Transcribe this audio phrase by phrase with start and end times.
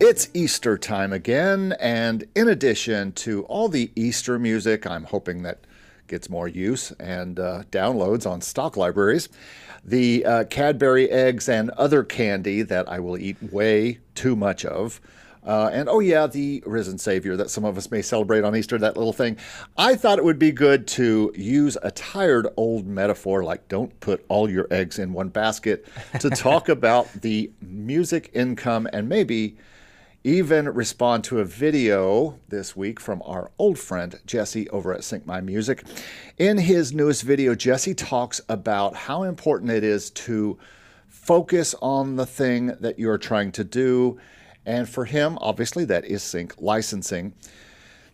[0.00, 5.66] it's Easter time again, and in addition to all the Easter music, I'm hoping that
[6.08, 9.28] gets more use and uh, downloads on stock libraries,
[9.84, 15.02] the uh, Cadbury eggs and other candy that I will eat way too much of.
[15.46, 18.78] Uh, and oh, yeah, the risen Savior that some of us may celebrate on Easter,
[18.78, 19.36] that little thing.
[19.76, 24.24] I thought it would be good to use a tired old metaphor like don't put
[24.28, 25.86] all your eggs in one basket
[26.20, 29.56] to talk about the music income and maybe
[30.22, 35.24] even respond to a video this week from our old friend Jesse over at Sync
[35.24, 35.82] My Music.
[36.36, 40.58] In his newest video, Jesse talks about how important it is to
[41.08, 44.20] focus on the thing that you're trying to do.
[44.66, 47.32] And for him, obviously, that is sync licensing.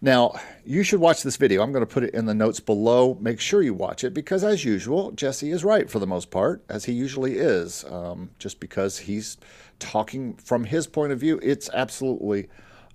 [0.00, 1.62] Now, you should watch this video.
[1.62, 3.16] I'm going to put it in the notes below.
[3.20, 6.62] Make sure you watch it because, as usual, Jesse is right for the most part,
[6.68, 7.84] as he usually is.
[7.84, 9.38] Um, just because he's
[9.78, 12.48] talking from his point of view, it's absolutely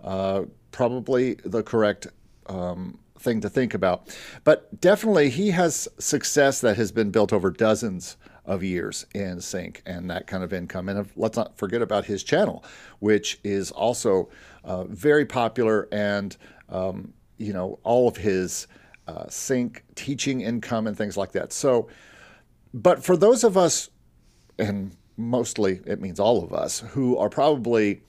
[0.04, 2.08] uh, probably the correct
[2.48, 4.16] um, thing to think about.
[4.44, 9.82] But definitely, he has success that has been built over dozens of years in sync
[9.86, 10.90] and that kind of income.
[10.90, 12.64] And let's not forget about his channel,
[13.00, 14.30] which is also
[14.64, 16.36] uh, very popular and
[16.70, 18.68] um, you know all of his
[19.08, 21.54] uh, sync teaching income and things like that.
[21.54, 21.88] So,
[22.74, 23.90] but for those of us,
[24.58, 28.02] and mostly it means all of us, who are probably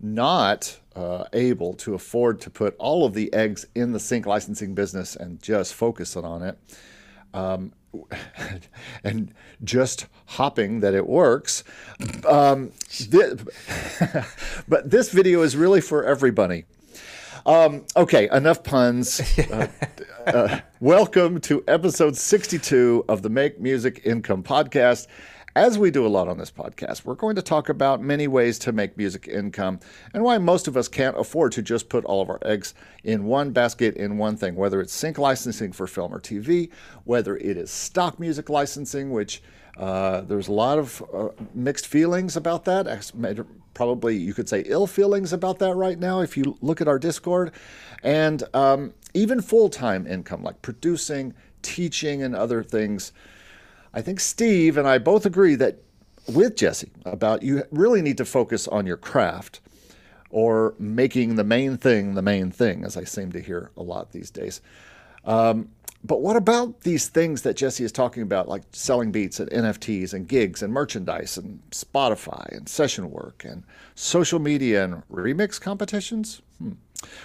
[0.00, 4.74] not uh, able to afford to put all of the eggs in the sync licensing
[4.74, 6.58] business and just focus on it.
[7.32, 7.72] Um,
[9.04, 11.64] and just hopping that it works.
[12.26, 13.40] Um, th-
[14.68, 16.66] but this video is really for everybody.
[17.46, 19.20] Um, okay, enough puns.
[19.50, 19.66] Uh,
[20.26, 25.06] uh, welcome to episode 62 of the Make Music Income podcast.
[25.56, 28.56] As we do a lot on this podcast, we're going to talk about many ways
[28.60, 29.80] to make music income
[30.14, 32.72] and why most of us can't afford to just put all of our eggs
[33.02, 36.70] in one basket in one thing, whether it's sync licensing for film or TV,
[37.02, 39.42] whether it is stock music licensing, which
[39.76, 43.10] uh, there's a lot of uh, mixed feelings about that.
[43.74, 46.98] Probably you could say ill feelings about that right now if you look at our
[46.98, 47.50] Discord.
[48.04, 53.10] And um, even full time income, like producing, teaching, and other things
[53.92, 55.78] I think Steve and I both agree that
[56.28, 59.60] with Jesse about you really need to focus on your craft
[60.30, 64.12] or making the main thing the main thing, as I seem to hear a lot
[64.12, 64.60] these days.
[65.24, 65.70] Um,
[66.02, 70.14] but what about these things that Jesse is talking about, like selling beats and NFTs
[70.14, 73.64] and gigs and merchandise and Spotify and session work and
[73.94, 76.40] social media and remix competitions?
[76.60, 76.72] Hmm.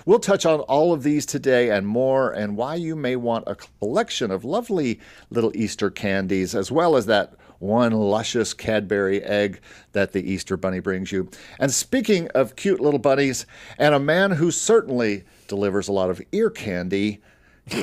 [0.05, 3.55] We'll touch on all of these today and more, and why you may want a
[3.55, 9.59] collection of lovely little Easter candies, as well as that one luscious Cadbury egg
[9.93, 11.29] that the Easter Bunny brings you.
[11.59, 13.45] And speaking of cute little bunnies,
[13.77, 17.21] and a man who certainly delivers a lot of ear candy,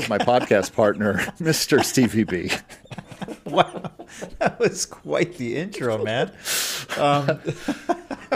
[0.08, 1.84] my podcast partner, Mr.
[1.84, 2.50] Stevie B.
[3.44, 3.90] Wow,
[4.38, 6.32] that was quite the intro, man.
[6.96, 7.38] Um,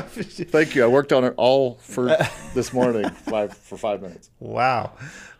[0.05, 0.85] Thank you.
[0.85, 2.17] I worked on it all for
[2.55, 4.31] this morning, five for five minutes.
[4.41, 4.93] Wow.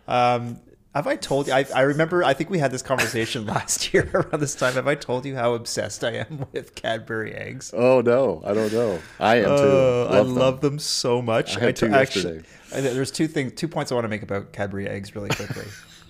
[0.09, 0.61] Um,
[0.95, 1.53] have I told you?
[1.53, 2.25] I, I remember.
[2.25, 4.75] I think we had this conversation last year around this time.
[4.75, 7.75] Have I told you how obsessed I am with Cadbury eggs?
[7.77, 8.99] Oh no, I don't know.
[9.21, 9.51] I am too.
[9.63, 10.35] Love I them.
[10.35, 11.57] love them so much.
[11.59, 12.43] I had two yesterday.
[12.73, 15.67] Actually, there's two things, two points I want to make about Cadbury eggs really quickly.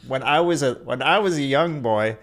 [0.09, 2.17] When I was a when I was a young boy,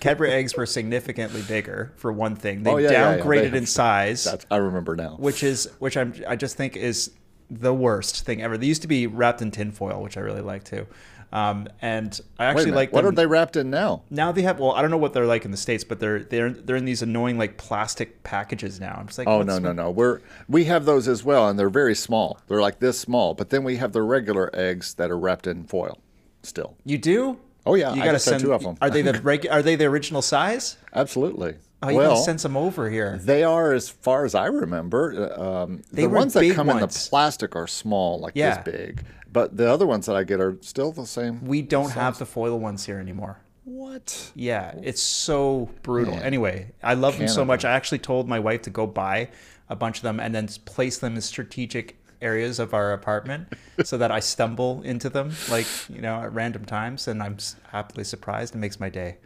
[0.00, 1.92] Cadbury eggs were significantly bigger.
[1.96, 3.56] For one thing, they oh, yeah, downgraded yeah, yeah.
[3.56, 4.46] in size.
[4.50, 5.16] I remember now.
[5.16, 7.12] Which is which I'm I just think is
[7.50, 8.58] the worst thing ever.
[8.58, 10.86] They used to be wrapped in tinfoil, which I really like too.
[11.32, 14.04] Um, and I actually like what are they wrapped in now?
[14.10, 16.20] Now they have well, I don't know what they're like in the states, but they're
[16.20, 18.96] they're they're in these annoying like plastic packages now.
[18.98, 21.68] I'm just like, oh no no no, we're we have those as well, and they're
[21.68, 22.38] very small.
[22.46, 25.64] They're like this small, but then we have the regular eggs that are wrapped in
[25.64, 25.98] foil
[26.46, 26.76] still.
[26.84, 27.38] You do?
[27.64, 28.76] Oh yeah, you got to send two of them.
[28.80, 30.76] Are they the regu- Are they the original size?
[30.94, 31.56] Absolutely.
[31.82, 33.18] Oh, you well, gotta send some over here.
[33.18, 36.82] They are, as far as I remember, uh, um, the ones that come ones.
[36.82, 38.62] in the plastic are small, like yeah.
[38.62, 39.04] this big.
[39.30, 41.44] But the other ones that I get are still the same.
[41.44, 41.94] We don't size.
[41.94, 43.40] have the foil ones here anymore.
[43.64, 44.32] What?
[44.34, 46.14] Yeah, it's so brutal.
[46.14, 46.22] Man.
[46.22, 47.32] Anyway, I love Canada.
[47.32, 47.64] them so much.
[47.64, 49.28] I actually told my wife to go buy
[49.68, 53.52] a bunch of them and then place them in strategic areas of our apartment
[53.84, 57.36] so that I stumble into them like you know at random times, and I'm
[57.70, 58.54] happily surprised.
[58.54, 59.18] It makes my day.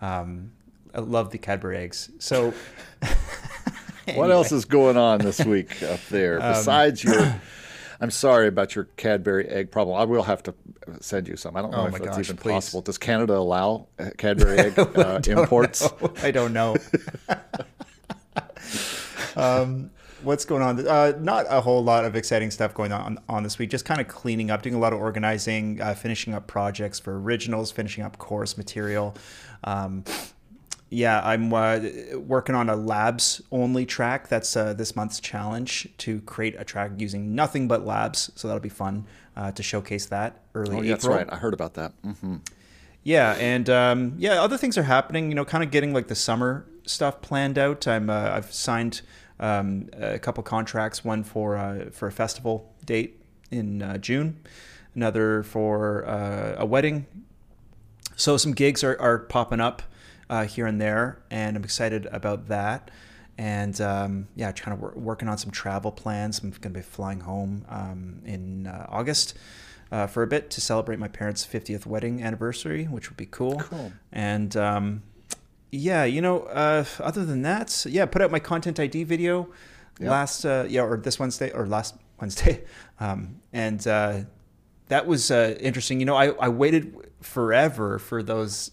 [0.00, 0.52] Um,
[0.94, 2.10] I love the Cadbury eggs.
[2.18, 2.54] So.
[4.06, 4.18] anyway.
[4.18, 7.40] What else is going on this week up there um, besides um, your?
[8.00, 9.96] I'm sorry about your Cadbury egg problem.
[9.96, 10.54] I will have to
[11.00, 11.56] send you some.
[11.56, 12.52] I don't know oh if it's even please.
[12.52, 12.82] possible.
[12.82, 15.82] Does Canada allow uh, Cadbury egg uh, imports?
[15.82, 16.12] Know.
[16.22, 16.76] I don't know.
[19.34, 19.90] um,
[20.22, 20.86] what's going on?
[20.86, 23.70] Uh, not a whole lot of exciting stuff going on on this week.
[23.70, 27.20] Just kind of cleaning up, doing a lot of organizing, uh, finishing up projects for
[27.20, 29.14] originals, finishing up course material.
[29.64, 30.04] Um,
[30.88, 31.80] yeah, I'm uh,
[32.14, 34.28] working on a labs only track.
[34.28, 38.30] That's uh, this month's challenge to create a track using nothing but labs.
[38.36, 40.76] So that'll be fun uh, to showcase that early.
[40.76, 41.28] Oh, yeah, that's right.
[41.30, 41.92] I heard about that.
[42.02, 42.36] Mm-hmm.
[43.02, 45.28] Yeah, and um, yeah, other things are happening.
[45.28, 47.86] You know, kind of getting like the summer stuff planned out.
[47.86, 49.02] I'm uh, I've signed
[49.40, 51.04] um, a couple contracts.
[51.04, 54.40] One for uh, for a festival date in uh, June,
[54.94, 56.00] another for
[56.58, 57.06] a wedding.
[58.16, 59.82] So some gigs are, are popping up
[60.30, 62.90] uh, here and there, and I'm excited about that.
[63.38, 66.38] And um, yeah, trying to work, working on some travel plans.
[66.38, 69.34] I'm going to be flying home um, in uh, August.
[69.92, 73.54] Uh, for a bit to celebrate my parents' 50th wedding anniversary, which would be cool.
[73.60, 73.92] Cool.
[74.10, 75.04] And um,
[75.70, 79.48] yeah, you know, uh, other than that, yeah, put out my content ID video
[79.98, 80.10] yep.
[80.10, 82.64] last, uh, yeah, or this Wednesday or last Wednesday,
[83.00, 84.20] um, and uh,
[84.88, 86.00] that was uh, interesting.
[86.00, 88.70] You know, I I waited forever for those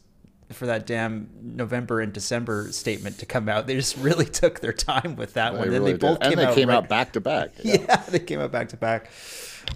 [0.53, 3.67] for that damn November and December statement to come out.
[3.67, 5.69] They just really took their time with that they one.
[5.69, 6.29] Really then they both did.
[6.29, 7.51] came and they out came right, out back to back.
[7.63, 7.77] Yeah.
[7.87, 9.09] yeah, they came out back to back.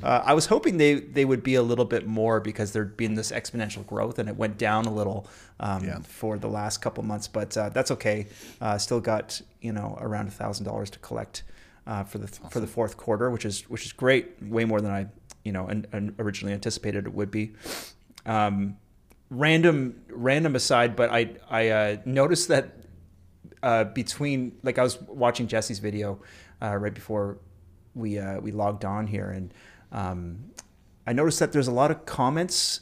[0.04, 3.16] Uh, I was hoping they they would be a little bit more because there'd been
[3.16, 5.28] this exponential growth and it went down a little
[5.60, 6.00] um, yeah.
[6.00, 8.28] for the last couple months, but uh, that's okay.
[8.62, 11.44] Uh, still got you know around a thousand dollars to collect
[11.86, 12.50] uh, for the awesome.
[12.50, 15.08] for the fourth quarter, which is which is great, way more than I
[15.44, 17.54] you know and, and originally anticipated it would be.
[18.26, 18.78] Um,
[19.30, 22.74] random random aside, but I I uh, noticed that
[23.64, 26.20] uh, between like I was watching Jesse's video
[26.62, 27.38] uh, right before
[27.96, 29.54] we uh, we logged on here, and
[29.92, 30.52] um,
[31.06, 32.82] I noticed that there's a lot of comments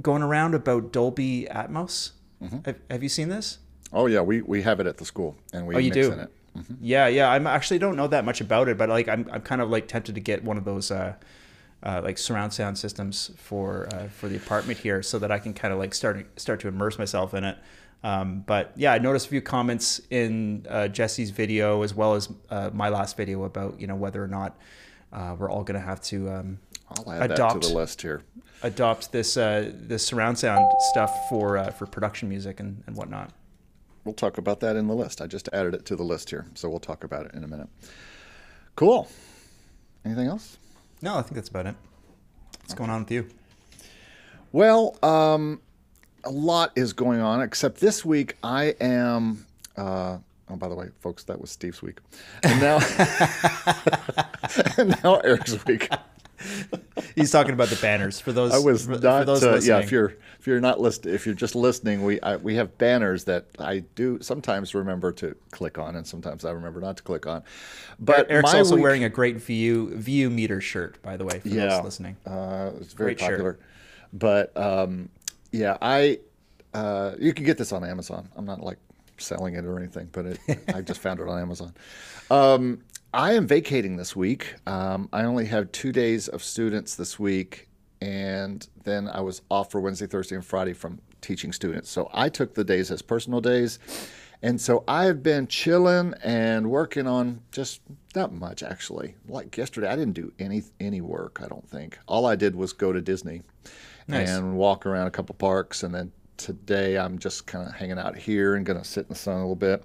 [0.00, 2.12] going around about Dolby Atmos.
[2.42, 2.58] Mm-hmm.
[2.64, 3.58] Have, have, you seen this?
[3.92, 6.10] Oh yeah, we, we have it at the school, and we oh you do.
[6.10, 6.74] Mm-hmm.
[6.80, 7.30] Yeah, yeah.
[7.30, 9.88] I'm actually don't know that much about it, but like I'm I'm kind of like
[9.88, 10.90] tempted to get one of those.
[10.90, 11.14] Uh,
[11.82, 15.54] uh, like surround sound systems for uh, for the apartment here, so that I can
[15.54, 17.56] kind of like start start to immerse myself in it.
[18.02, 22.28] Um, but yeah, I noticed a few comments in uh, Jesse's video as well as
[22.48, 24.58] uh, my last video about you know whether or not
[25.12, 26.58] uh, we're all going to have to um,
[27.06, 28.22] adopt the list here.
[28.62, 33.30] Adopt this uh, this surround sound stuff for for production music and, and whatnot.
[34.04, 35.20] We'll talk about that in the list.
[35.20, 37.46] I just added it to the list here, so we'll talk about it in a
[37.46, 37.68] minute.
[38.76, 39.08] Cool.
[40.04, 40.58] Anything else?
[41.02, 41.74] No, I think that's about it.
[42.60, 42.78] What's okay.
[42.78, 43.28] going on with you?
[44.52, 45.60] Well, um,
[46.24, 49.46] a lot is going on, except this week I am.
[49.76, 50.18] Uh,
[50.50, 51.98] oh, by the way, folks, that was Steve's week,
[52.42, 52.78] and now,
[54.76, 55.88] and now Eric's week.
[57.14, 58.52] He's talking about the banners for those.
[58.52, 59.20] I was for, not.
[59.20, 62.20] For those uh, yeah, if you're if you're not list if you're just listening, we
[62.20, 66.52] I, we have banners that I do sometimes remember to click on, and sometimes I
[66.52, 67.42] remember not to click on.
[67.98, 71.48] But Eric's also week, wearing a great view view meter shirt, by the way, for
[71.48, 72.16] yeah, those listening.
[72.26, 73.52] Uh, it's very great popular.
[73.52, 73.60] Shirt.
[74.12, 75.10] But um,
[75.52, 76.20] yeah, I
[76.72, 78.28] uh, you can get this on Amazon.
[78.36, 78.78] I'm not like
[79.20, 80.38] selling it or anything, but it,
[80.74, 81.74] I just found it on Amazon.
[82.30, 84.54] Um, I am vacating this week.
[84.66, 87.68] Um, I only have two days of students this week,
[88.00, 91.90] and then I was off for Wednesday, Thursday, and Friday from teaching students.
[91.90, 93.78] So I took the days as personal days.
[94.42, 97.82] And so I've been chilling and working on just
[98.14, 99.14] not much actually.
[99.28, 101.40] Like yesterday, I didn't do any any work.
[101.44, 101.98] I don't think.
[102.08, 103.42] All I did was go to Disney
[104.08, 104.30] nice.
[104.30, 105.82] and walk around a couple parks.
[105.82, 106.12] And then
[106.44, 109.36] today, I'm just kind of hanging out here and going to sit in the sun
[109.36, 109.84] a little bit.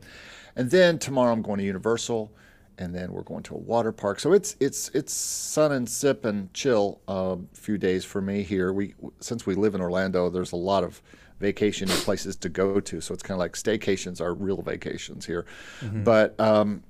[0.55, 2.31] And then tomorrow, I'm going to Universal
[2.77, 4.19] and then we're going to a water park.
[4.19, 8.43] So it's it's it's sun and sip and chill a uh, few days for me
[8.43, 8.74] here.
[8.74, 11.01] We since we live in Orlando, there's a lot of
[11.39, 13.01] vacation places to go to.
[13.01, 15.45] So it's kind of like staycations are real vacations here.
[15.81, 16.03] Mm-hmm.
[16.03, 16.83] But um,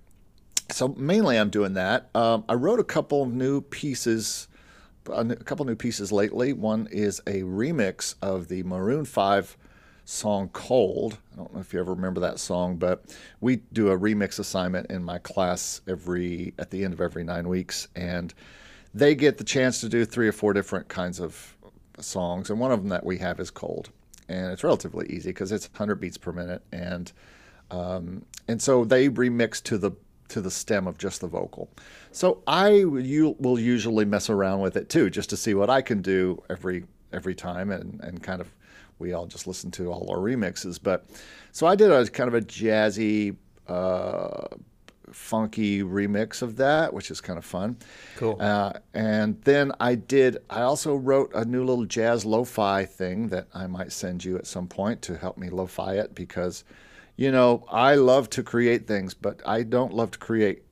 [0.71, 2.09] so mainly I'm doing that.
[2.15, 4.47] Um, I wrote a couple of new pieces.
[5.11, 6.53] A couple new pieces lately.
[6.53, 9.57] One is a remix of the Maroon Five
[10.05, 11.17] song Cold.
[11.33, 13.03] I don't know if you ever remember that song, but
[13.41, 17.47] we do a remix assignment in my class every at the end of every 9
[17.47, 18.33] weeks and
[18.93, 21.57] they get the chance to do three or four different kinds of
[21.99, 23.89] songs and one of them that we have is Cold.
[24.29, 27.11] And it's relatively easy because it's 100 beats per minute and
[27.71, 29.91] um, and so they remix to the
[30.29, 31.69] to the stem of just the vocal.
[32.11, 35.81] So I you will usually mess around with it too, just to see what I
[35.81, 38.53] can do every every time, and and kind of
[38.99, 40.79] we all just listen to all our remixes.
[40.81, 41.05] But
[41.51, 43.35] so I did a kind of a jazzy.
[43.67, 44.47] Uh,
[45.11, 47.77] funky remix of that, which is kind of fun.
[48.17, 48.37] Cool.
[48.39, 50.37] Uh, and then I did.
[50.49, 54.47] I also wrote a new little jazz lo-fi thing that I might send you at
[54.47, 56.63] some point to help me lo-fi it because,
[57.17, 60.63] you know, I love to create things, but I don't love to create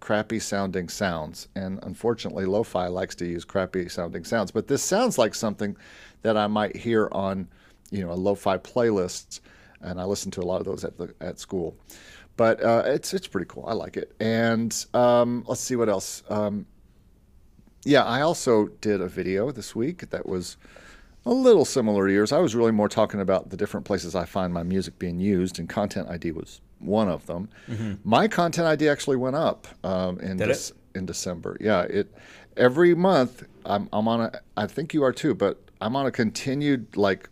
[0.00, 1.48] crappy sounding sounds.
[1.54, 4.50] And unfortunately, lo-fi likes to use crappy sounding sounds.
[4.50, 5.76] But this sounds like something
[6.22, 7.48] that I might hear on,
[7.90, 9.40] you know, a lo-fi playlists,
[9.80, 11.76] and I listen to a lot of those at the at school
[12.38, 13.64] but uh, it's it's pretty cool.
[13.66, 14.14] I like it.
[14.20, 16.22] And um, let's see what else.
[16.30, 16.66] Um,
[17.84, 20.56] yeah, I also did a video this week that was
[21.28, 22.32] a little similar to yours.
[22.32, 25.58] I was really more talking about the different places I find my music being used,
[25.58, 27.50] and Content ID was one of them.
[27.68, 27.94] Mm-hmm.
[28.02, 31.56] My Content ID actually went up um, in this in December.
[31.60, 32.14] Yeah, it
[32.56, 34.32] every month I'm, I'm on a.
[34.56, 37.28] I think you are too, but I'm on a continued like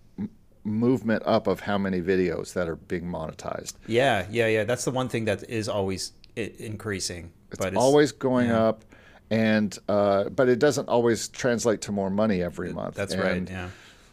[0.63, 3.75] movement up of how many videos that are being monetized.
[3.87, 4.65] Yeah, yeah, yeah.
[4.65, 7.33] That's the one thing that is always increasing.
[7.51, 8.65] It's, but it's always going yeah.
[8.65, 8.85] up,
[9.31, 12.95] and uh, but it doesn't always translate to more money every month.
[12.95, 13.51] That's and right.
[13.51, 13.69] Yeah.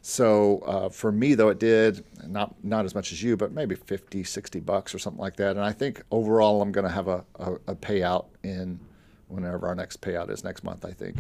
[0.06, 3.74] So uh, for me, though, it did not not as much as you, but maybe
[3.74, 5.52] 50, 60 bucks or something like that.
[5.52, 8.82] And I think overall, I'm going to have a, a, a payout in
[9.30, 10.84] whenever our next payout is next month.
[10.84, 11.16] I think.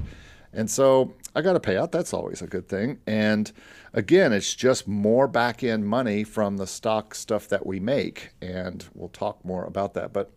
[0.51, 1.91] And so I got a payout.
[1.91, 2.99] That's always a good thing.
[3.07, 3.49] And
[3.93, 8.31] again, it's just more back end money from the stock stuff that we make.
[8.41, 10.11] And we'll talk more about that.
[10.11, 10.29] But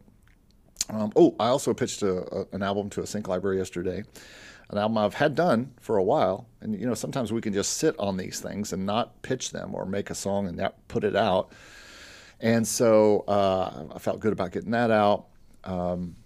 [0.88, 4.04] um, oh, I also pitched a, a, an album to a sync library yesterday,
[4.70, 6.48] an album I've had done for a while.
[6.60, 9.74] And, you know, sometimes we can just sit on these things and not pitch them
[9.74, 11.52] or make a song and put it out.
[12.40, 15.26] And so uh, I felt good about getting that out.
[15.64, 16.16] Um,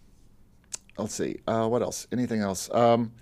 [0.96, 2.06] let's see, uh, what else?
[2.12, 2.70] Anything else?
[2.72, 3.12] Um,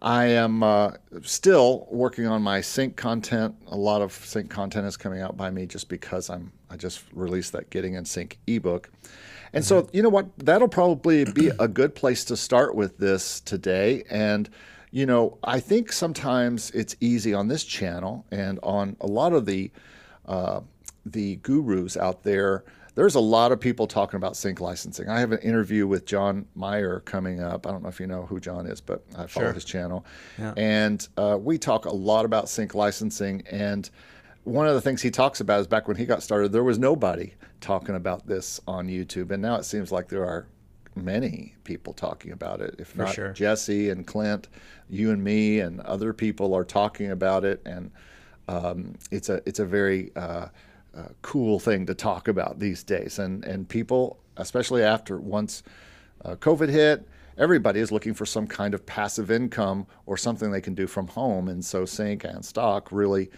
[0.00, 0.92] I am uh,
[1.22, 3.54] still working on my sync content.
[3.68, 7.04] A lot of sync content is coming out by me just because I'm I just
[7.12, 8.90] released that Getting in Sync ebook.
[9.52, 9.96] And so, mm-hmm.
[9.96, 10.26] you know what?
[10.38, 14.04] That'll probably be a good place to start with this today.
[14.10, 14.48] And,
[14.90, 19.46] you know, I think sometimes it's easy on this channel and on a lot of
[19.46, 19.70] the
[20.26, 20.60] uh,
[21.04, 25.08] the gurus out there there's a lot of people talking about sync licensing.
[25.08, 27.66] I have an interview with John Meyer coming up.
[27.66, 29.52] I don't know if you know who John is, but I follow sure.
[29.54, 30.04] his channel.
[30.38, 30.52] Yeah.
[30.56, 33.42] And uh, we talk a lot about sync licensing.
[33.50, 33.88] And
[34.44, 36.78] one of the things he talks about is back when he got started, there was
[36.78, 39.30] nobody talking about this on YouTube.
[39.30, 40.46] And now it seems like there are
[40.94, 42.74] many people talking about it.
[42.78, 43.32] If For not sure.
[43.32, 44.48] Jesse and Clint,
[44.90, 47.62] you and me, and other people are talking about it.
[47.64, 47.90] And
[48.48, 50.48] um, it's a it's a very uh,
[50.94, 53.18] uh, cool thing to talk about these days.
[53.18, 55.62] And and people, especially after once
[56.24, 57.08] uh, COVID hit,
[57.38, 61.06] everybody is looking for some kind of passive income or something they can do from
[61.06, 61.48] home.
[61.48, 63.30] And so Sync and Stock really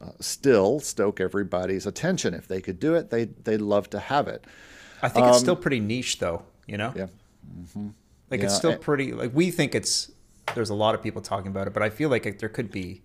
[0.00, 2.34] uh, still stoke everybody's attention.
[2.34, 4.44] If they could do it, they they'd love to have it.
[5.02, 6.42] I think um, it's still pretty niche, though.
[6.66, 6.92] You know.
[6.96, 7.06] Yeah.
[7.58, 7.88] Mm-hmm.
[8.30, 8.46] Like yeah.
[8.46, 9.12] it's still pretty.
[9.12, 10.10] Like we think it's.
[10.54, 13.02] There's a lot of people talking about it, but I feel like there could be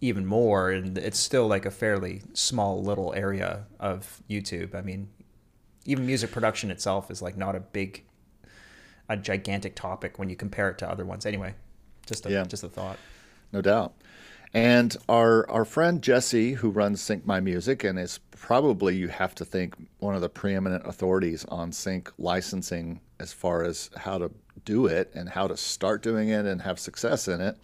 [0.00, 4.74] even more and it's still like a fairly small little area of YouTube.
[4.74, 5.08] I mean,
[5.84, 8.04] even music production itself is like not a big
[9.08, 11.26] a gigantic topic when you compare it to other ones.
[11.26, 11.54] Anyway,
[12.06, 12.44] just a, yeah.
[12.44, 12.98] just a thought.
[13.52, 13.94] No doubt.
[14.54, 19.34] And our our friend Jesse, who runs Sync My Music, and is probably you have
[19.34, 24.30] to think one of the preeminent authorities on sync licensing as far as how to
[24.64, 27.56] do it and how to start doing it and have success in it.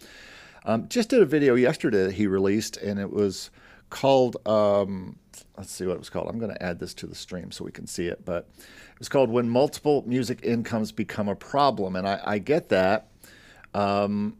[0.65, 3.51] Um, just did a video yesterday that he released, and it was
[3.89, 4.35] called.
[4.45, 5.17] Um,
[5.57, 6.27] let's see what it was called.
[6.27, 8.25] I'm going to add this to the stream so we can see it.
[8.25, 12.67] But it was called "When Multiple Music Incomes Become a Problem," and I, I get
[12.67, 13.07] that.
[13.73, 14.35] Um,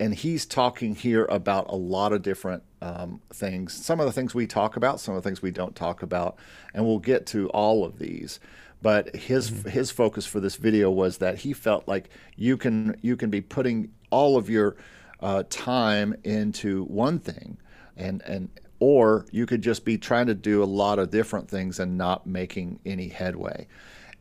[0.00, 3.72] and he's talking here about a lot of different um, things.
[3.72, 6.36] Some of the things we talk about, some of the things we don't talk about,
[6.74, 8.40] and we'll get to all of these.
[8.80, 9.68] But his mm-hmm.
[9.68, 13.40] his focus for this video was that he felt like you can you can be
[13.40, 14.76] putting all of your
[15.20, 17.58] uh, time into one thing,
[17.96, 21.80] and and or you could just be trying to do a lot of different things
[21.80, 23.66] and not making any headway.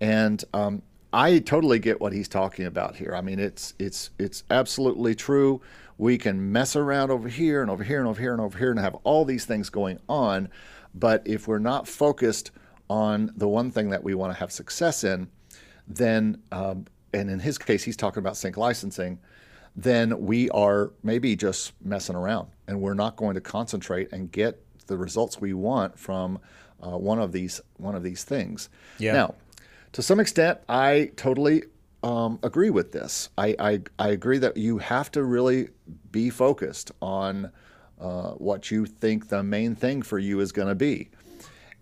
[0.02, 0.82] And um,
[1.14, 3.14] I totally get what he's talking about here.
[3.16, 5.62] I mean, it's it's it's absolutely true.
[5.98, 8.72] We can mess around over here and over here and over here and over here
[8.72, 10.50] and have all these things going on,
[10.94, 12.52] but if we're not focused
[12.90, 15.28] on the one thing that we want to have success in,
[15.88, 19.20] then um, and in his case, he's talking about sync licensing
[19.78, 24.60] then we are maybe just messing around and we're not going to concentrate and get
[24.88, 26.40] the results we want from
[26.82, 28.70] uh, one of these one of these things.
[28.98, 29.14] Yeah.
[29.14, 29.36] Now,
[29.98, 31.64] to some extent, I totally
[32.04, 33.30] um, agree with this.
[33.36, 35.70] I, I, I agree that you have to really
[36.12, 37.52] be focused on
[38.00, 41.10] uh, what you think the main thing for you is going to be.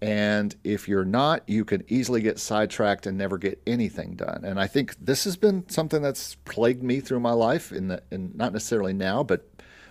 [0.02, 4.46] And if you're not, you can easily get sidetracked and never get anything done.
[4.46, 8.02] And I think this has been something that's plagued me through my life, in the,
[8.12, 9.46] in not necessarily now, but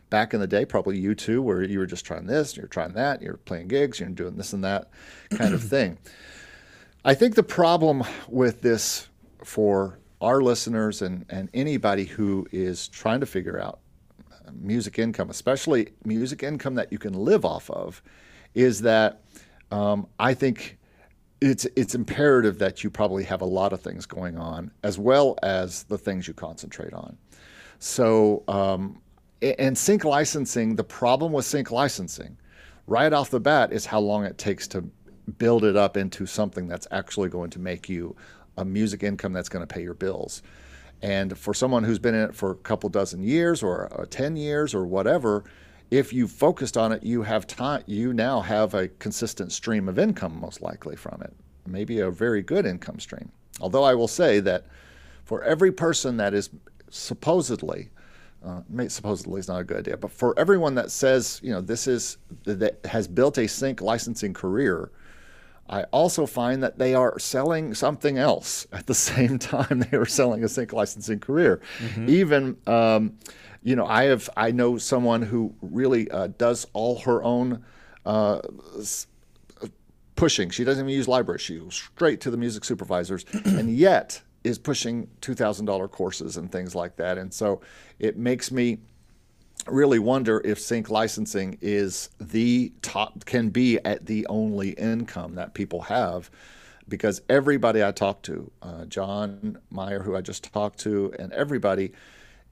[0.08, 2.94] back in the day, probably you too, where you were just trying this, you're trying
[2.94, 4.88] that, you're playing gigs, you're doing this and that
[5.32, 5.98] kind of thing.
[7.06, 9.08] I think the problem with this
[9.44, 13.80] for our listeners and, and anybody who is trying to figure out
[14.52, 18.02] music income, especially music income that you can live off of,
[18.54, 19.20] is that
[19.70, 20.78] um, I think
[21.42, 25.36] it's it's imperative that you probably have a lot of things going on as well
[25.42, 27.18] as the things you concentrate on.
[27.80, 29.02] So um,
[29.42, 32.38] and sync licensing, the problem with sync licensing,
[32.86, 34.88] right off the bat, is how long it takes to
[35.38, 38.16] build it up into something that's actually going to make you
[38.56, 40.42] a music income that's going to pay your bills.
[41.02, 44.36] And for someone who's been in it for a couple dozen years or, or 10
[44.36, 45.44] years or whatever,
[45.90, 47.82] if you focused on it, you have time.
[47.86, 51.32] You now have a consistent stream of income, most likely from it.
[51.66, 53.30] Maybe a very good income stream.
[53.60, 54.66] Although I will say that
[55.24, 56.50] for every person that is
[56.90, 57.90] supposedly,
[58.44, 61.86] uh, supposedly is not a good idea, but for everyone that says, you know, this
[61.86, 64.90] is that has built a sync licensing career,
[65.68, 70.06] I also find that they are selling something else at the same time they are
[70.06, 71.60] selling a sync licensing career.
[71.78, 72.08] Mm-hmm.
[72.08, 73.18] Even, um,
[73.62, 77.64] you know, I have I know someone who really uh, does all her own
[78.04, 78.40] uh,
[80.16, 80.50] pushing.
[80.50, 81.40] She doesn't even use libraries.
[81.40, 86.36] She goes straight to the music supervisors, and yet is pushing two thousand dollar courses
[86.36, 87.16] and things like that.
[87.16, 87.62] And so
[87.98, 88.78] it makes me
[89.66, 95.54] really wonder if sync licensing is the top can be at the only income that
[95.54, 96.30] people have
[96.88, 101.92] because everybody I talk to, uh, John Meyer, who I just talked to, and everybody,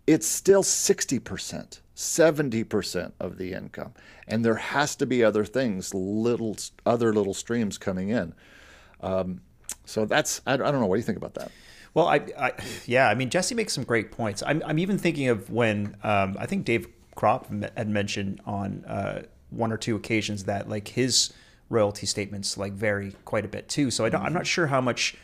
[0.07, 3.93] it's still 60%, 70% of the income.
[4.27, 8.35] And there has to be other things, little other little streams coming in.
[9.01, 9.43] Um,
[9.85, 10.87] so that's, I, I don't know.
[10.87, 11.51] What do you think about that?
[11.95, 12.53] Well, I, I,
[12.87, 14.43] yeah, I mean, Jesse makes some great points.
[14.47, 19.23] I'm, I'm even thinking of when um, I think Dave Crop had mentioned on uh,
[19.51, 21.33] one or two occasions that like his
[21.69, 23.91] royalty statements like vary quite a bit too.
[23.91, 25.17] So I don't, I'm not sure how much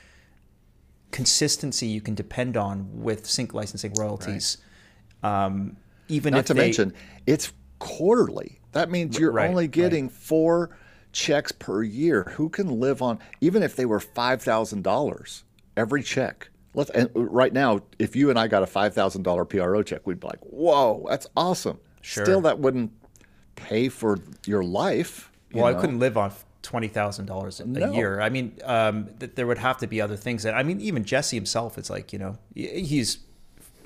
[1.11, 4.59] consistency you can depend on with sync licensing royalties.
[5.23, 5.47] Right.
[5.47, 5.77] Um,
[6.09, 6.95] even not to they, mention
[7.27, 8.61] it's quarterly.
[8.73, 10.13] That means you're right, only getting right.
[10.13, 10.77] four
[11.13, 12.25] checks per year.
[12.37, 15.45] Who can live on even if they were five thousand dollars
[15.77, 16.51] every check?
[16.79, 20.07] Let's and right now, if you and I got a five thousand dollar PRO check,
[20.07, 22.25] we'd be like, "Whoa, that's awesome." Sure.
[22.25, 22.93] Still, that wouldn't
[23.57, 25.33] pay for your life.
[25.51, 25.77] You well, know?
[25.77, 26.31] I couldn't live on
[26.63, 28.21] twenty thousand dollars a year.
[28.21, 30.45] I mean, um, th- there would have to be other things.
[30.45, 33.19] That I mean, even Jesse himself, it's like you know, he's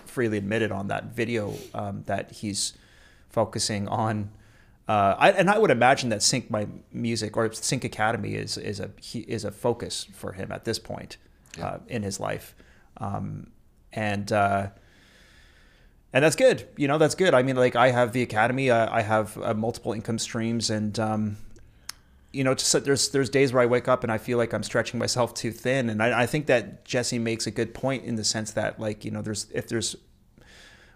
[0.04, 2.74] freely admitted on that video um, that he's
[3.30, 4.30] focusing on.
[4.86, 8.80] Uh, I, and I would imagine that Sync My Music or Sync Academy is is
[8.80, 11.16] a is a focus for him at this point
[11.56, 11.66] yeah.
[11.66, 12.54] uh, in his life.
[13.02, 13.48] Um,
[13.92, 14.68] and uh,
[16.12, 16.68] and that's good.
[16.76, 17.34] You know, that's good.
[17.34, 20.98] I mean, like I have the academy, uh, I have uh, multiple income streams, and
[20.98, 21.36] um,
[22.32, 24.62] you know, just, there's there's days where I wake up and I feel like I'm
[24.62, 28.16] stretching myself too thin, and I, I think that Jesse makes a good point in
[28.16, 29.96] the sense that like you know, there's if there's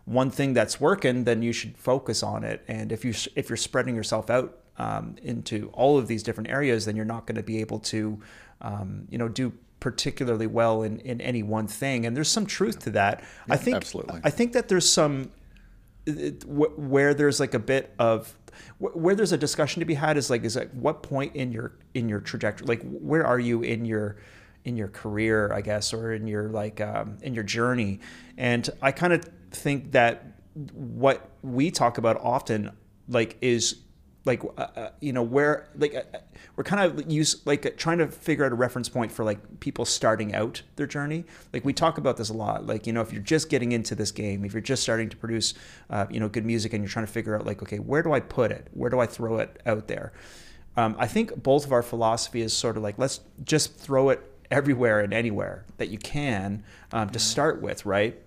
[0.04, 3.56] one thing that's working, then you should focus on it, and if you if you're
[3.56, 7.42] spreading yourself out um, into all of these different areas, then you're not going to
[7.42, 8.20] be able to
[8.60, 12.06] um, you know do particularly well in, in any one thing.
[12.06, 13.20] And there's some truth to that.
[13.20, 14.20] Yeah, I think absolutely.
[14.24, 15.30] I think that there's some
[16.46, 18.36] where there's like a bit of
[18.78, 21.72] where there's a discussion to be had is like is at what point in your
[21.94, 24.16] in your trajectory like where are you in your
[24.64, 28.00] in your career I guess or in your like um, in your journey
[28.38, 30.40] and I kind of think that
[30.72, 32.70] what we talk about often
[33.08, 33.80] like is
[34.26, 36.18] like uh, uh, you know where like uh, uh
[36.56, 39.84] we're kind of use like trying to figure out a reference point for like people
[39.84, 41.24] starting out their journey.
[41.52, 43.94] Like we talk about this a lot like you know if you're just getting into
[43.94, 45.54] this game if you're just starting to produce
[45.88, 48.12] uh, you know good music and you're trying to figure out like okay where do
[48.12, 48.68] i put it?
[48.74, 50.12] Where do i throw it out there?
[50.76, 54.20] Um, i think both of our philosophy is sort of like let's just throw it
[54.50, 56.62] everywhere and anywhere that you can
[56.92, 58.20] um, to start with right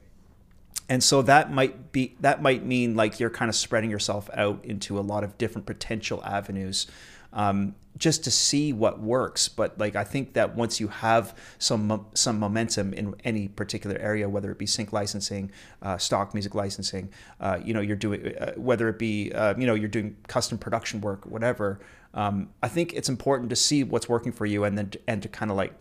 [0.89, 4.65] and so that might be that might mean like you're kind of spreading yourself out
[4.65, 6.87] into a lot of different potential avenues
[7.31, 12.05] um, just to see what works but like i think that once you have some
[12.15, 15.51] some momentum in any particular area whether it be sync licensing
[15.83, 19.67] uh, stock music licensing uh, you know you're doing uh, whether it be uh, you
[19.67, 21.79] know you're doing custom production work whatever
[22.15, 25.29] um, i think it's important to see what's working for you and then and to
[25.29, 25.73] kind of like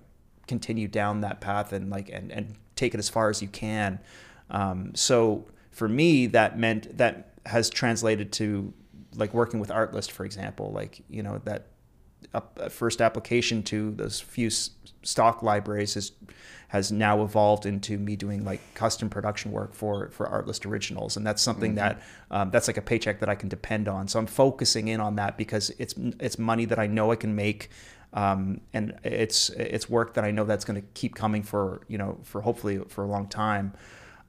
[0.46, 3.98] continue down that path and like and and take it as far as you can.
[4.50, 8.72] Um, so for me, that meant that has translated to
[9.14, 11.66] like working with Artlist, for example, like you know that
[12.70, 16.12] first application to those few stock libraries is
[16.68, 21.26] has now evolved into me doing like custom production work for for Artlist originals, and
[21.26, 21.96] that's something mm-hmm.
[21.96, 24.06] that um, that's like a paycheck that I can depend on.
[24.08, 27.34] So I'm focusing in on that because it's it's money that I know I can
[27.34, 27.70] make.
[28.14, 31.98] Um, and it's it's work that I know that's going to keep coming for you
[31.98, 33.72] know for hopefully for a long time.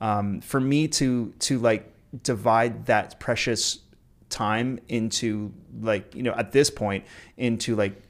[0.01, 1.91] Um, for me to to like
[2.23, 3.79] divide that precious
[4.29, 7.03] time into like you know at this point
[7.37, 8.01] into like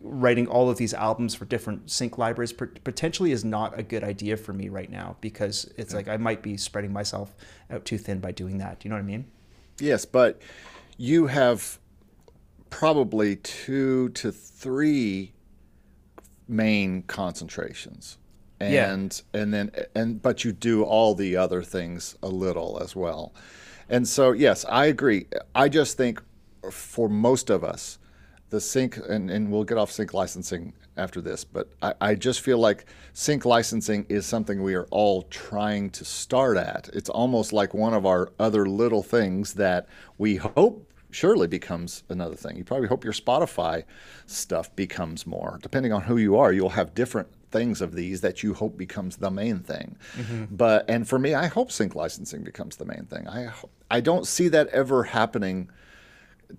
[0.00, 4.36] writing all of these albums for different sync libraries potentially is not a good idea
[4.36, 7.34] for me right now because it's like I might be spreading myself
[7.70, 8.80] out too thin by doing that.
[8.80, 9.26] Do you know what I mean?
[9.80, 10.40] Yes, but
[10.96, 11.78] you have
[12.70, 15.32] probably two to three
[16.46, 18.18] main concentrations.
[18.60, 19.40] And yeah.
[19.40, 23.32] and then and but you do all the other things a little as well.
[23.88, 25.26] And so yes, I agree.
[25.54, 26.20] I just think
[26.70, 27.98] for most of us,
[28.50, 32.40] the sync, and, and we'll get off sync licensing after this, but I, I, just
[32.40, 36.90] feel like sync licensing is something we are all trying to start at.
[36.92, 42.34] It's almost like one of our other little things that we hope surely becomes another
[42.34, 42.56] thing.
[42.56, 43.84] You probably hope your Spotify
[44.26, 45.58] stuff becomes more.
[45.62, 49.16] Depending on who you are, you'll have different things of these that you hope becomes
[49.16, 49.96] the main thing.
[50.16, 50.44] Mm-hmm.
[50.50, 53.28] But and for me, I hope sync licensing becomes the main thing.
[53.28, 53.52] I
[53.90, 55.70] I don't see that ever happening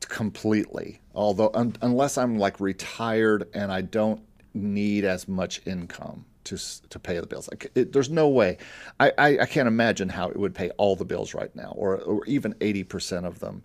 [0.02, 0.99] completely.
[1.15, 4.21] Although un- unless I'm like retired and I don't
[4.54, 6.58] need as much income to
[6.89, 8.58] to pay the bills, like it, there's no way.
[8.99, 11.97] I, I, I can't imagine how it would pay all the bills right now, or
[11.97, 13.63] or even eighty percent of them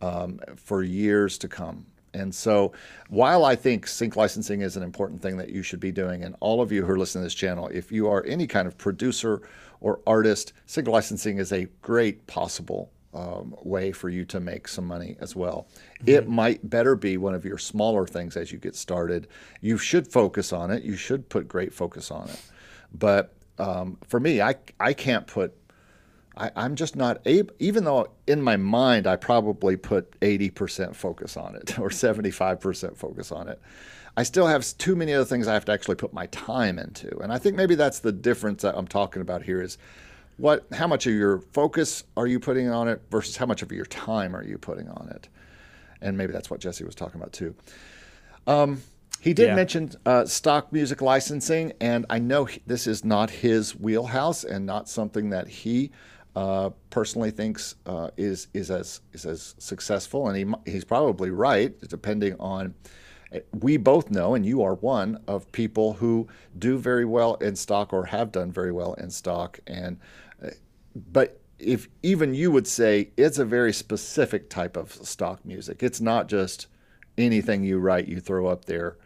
[0.00, 1.86] um, for years to come.
[2.14, 2.72] And so,
[3.08, 6.36] while I think sync licensing is an important thing that you should be doing, and
[6.40, 8.76] all of you who are listening to this channel, if you are any kind of
[8.76, 9.42] producer
[9.80, 14.86] or artist, sync licensing is a great possible um, way for you to make some
[14.86, 15.68] money as well.
[16.00, 16.08] Mm-hmm.
[16.08, 19.28] It might better be one of your smaller things as you get started.
[19.60, 20.82] You should focus on it.
[20.82, 22.40] You should put great focus on it.
[22.94, 25.54] But um, for me, I I can't put.
[26.36, 27.54] I, I'm just not able.
[27.58, 33.32] Even though in my mind I probably put 80% focus on it or 75% focus
[33.32, 33.60] on it.
[34.16, 37.18] I still have too many other things I have to actually put my time into.
[37.20, 39.78] And I think maybe that's the difference that I'm talking about here is
[40.36, 43.70] what how much of your focus are you putting on it versus how much of
[43.72, 45.28] your time are you putting on it
[46.00, 47.54] and maybe that's what jesse was talking about too
[48.46, 48.82] um,
[49.20, 49.54] he did yeah.
[49.54, 54.64] mention uh, stock music licensing and i know he, this is not his wheelhouse and
[54.64, 55.90] not something that he
[56.34, 61.78] uh, personally thinks uh, is is as is as successful and he he's probably right
[61.88, 62.74] depending on
[63.58, 67.92] we both know, and you are one of people who do very well in stock
[67.92, 69.60] or have done very well in stock.
[69.66, 69.98] And
[70.44, 70.50] uh,
[71.12, 76.00] but if even you would say it's a very specific type of stock music, it's
[76.00, 76.66] not just
[77.16, 78.96] anything you write you throw up there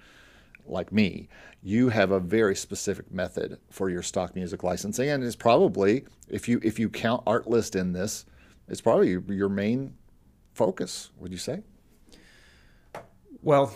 [0.69, 1.29] like me.
[1.63, 6.49] You have a very specific method for your stock music licensing, and it's probably if
[6.49, 8.25] you if you count Artlist in this,
[8.69, 9.95] it's probably your main
[10.53, 11.11] focus.
[11.19, 11.63] Would you say?
[13.43, 13.73] Well,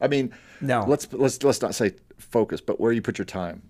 [0.00, 0.84] I mean, no.
[0.86, 3.62] Let's let's let's not say focus, but where you put your time.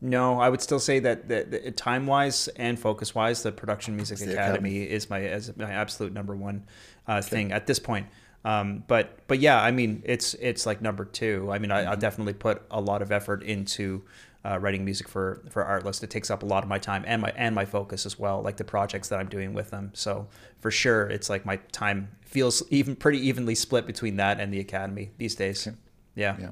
[0.00, 3.96] No, I would still say that, that, that time wise and focus wise, the Production
[3.96, 6.66] Music Academy, Academy, is my as my absolute number one
[7.08, 7.28] uh, okay.
[7.28, 8.06] thing at this point.
[8.44, 11.50] Um, but but yeah, I mean, it's it's like number two.
[11.50, 12.00] I mean, I, mm-hmm.
[12.00, 14.02] definitely put a lot of effort into
[14.44, 16.02] uh, writing music for for Artlist.
[16.02, 18.40] It takes up a lot of my time and my and my focus as well,
[18.40, 19.90] like the projects that I'm doing with them.
[19.94, 20.28] So
[20.60, 24.60] for sure, it's like my time feels even pretty evenly split between that and the
[24.60, 25.68] Academy these days.
[26.14, 26.36] Yeah.
[26.40, 26.50] Yeah.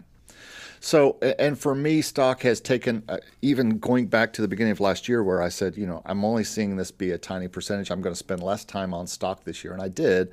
[0.81, 4.81] So, and for me, stock has taken, uh, even going back to the beginning of
[4.81, 7.90] last year, where I said, you know, I'm only seeing this be a tiny percentage.
[7.90, 9.72] I'm going to spend less time on stock this year.
[9.72, 10.33] And I did.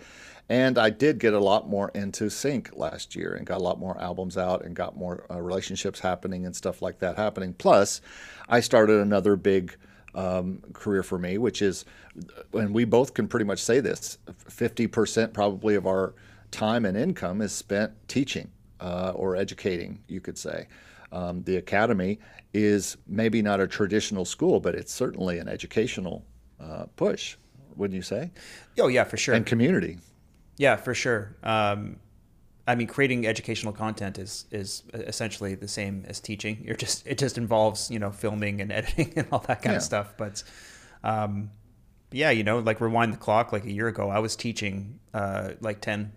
[0.49, 3.79] And I did get a lot more into sync last year and got a lot
[3.79, 7.53] more albums out and got more uh, relationships happening and stuff like that happening.
[7.53, 8.01] Plus,
[8.49, 9.75] I started another big
[10.15, 11.85] um, career for me, which is,
[12.53, 14.17] and we both can pretty much say this
[14.49, 16.13] 50% probably of our
[16.51, 20.67] time and income is spent teaching uh, or educating, you could say.
[21.11, 22.19] Um, the academy
[22.53, 26.25] is maybe not a traditional school, but it's certainly an educational
[26.59, 27.37] uh, push,
[27.75, 28.31] wouldn't you say?
[28.79, 29.35] Oh, yeah, for sure.
[29.35, 29.97] And community.
[30.57, 31.35] Yeah, for sure.
[31.43, 31.99] Um,
[32.65, 36.63] I mean, creating educational content is is essentially the same as teaching.
[36.63, 39.77] You're just it just involves you know filming and editing and all that kind yeah.
[39.77, 40.13] of stuff.
[40.17, 40.43] But
[41.03, 41.51] um,
[42.11, 43.51] yeah, you know, like rewind the clock.
[43.51, 46.11] Like a year ago, I was teaching uh, like 10,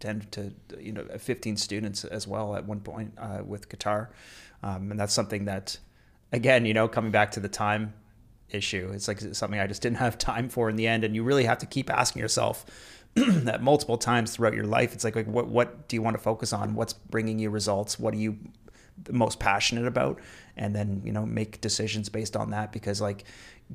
[0.00, 4.10] 10 to you know 15 students as well at one point uh, with guitar
[4.62, 5.78] um, and that's something that
[6.32, 7.92] again you know coming back to the time
[8.48, 11.22] issue it's like something i just didn't have time for in the end and you
[11.22, 12.64] really have to keep asking yourself
[13.14, 16.22] that multiple times throughout your life it's like, like what what do you want to
[16.22, 18.38] focus on what's bringing you results what are you
[19.10, 20.20] most passionate about
[20.56, 23.24] and then you know make decisions based on that because like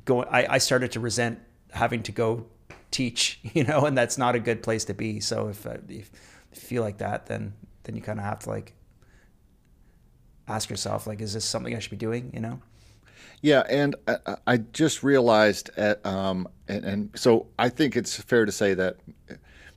[0.06, 1.40] go I, I started to resent
[1.72, 2.46] having to go
[2.96, 5.20] teach, you know, and that's not a good place to be.
[5.20, 6.12] So if, uh, if
[6.54, 8.74] you feel like that, then then you kind of have to like
[10.48, 12.32] ask yourself, like, is this something I should be doing?
[12.34, 12.60] You know?
[13.46, 18.44] Yeah, and I, I just realized, at, um, and, and so I think it's fair
[18.44, 18.98] to say that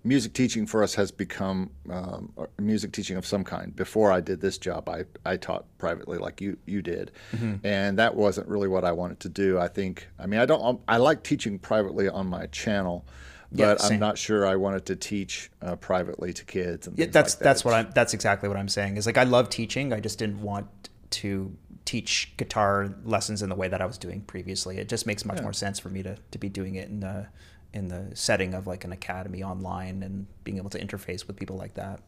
[0.03, 3.77] music teaching for us has become um, music teaching of some kind.
[3.77, 7.57] Before I did this job, I, I taught privately like you you did, mm-hmm.
[7.63, 9.59] and that wasn't really what I wanted to do.
[9.59, 13.05] I think I mean I don't I like teaching privately on my channel.
[13.53, 16.87] But yeah, I'm not sure I wanted to teach uh, privately to kids.
[16.87, 17.45] And yeah, that's like that.
[17.45, 17.91] that's what I'm.
[17.95, 18.97] That's exactly what I'm saying.
[18.97, 19.93] Is like I love teaching.
[19.93, 20.69] I just didn't want
[21.11, 21.55] to
[21.89, 24.77] teach guitar lessons in the way that I was doing previously.
[24.77, 25.45] It just makes much yeah.
[25.45, 27.31] more sense for me to, to be doing it in a,
[27.73, 31.57] in the setting of like an academy online and being able to interface with people
[31.57, 32.03] like that.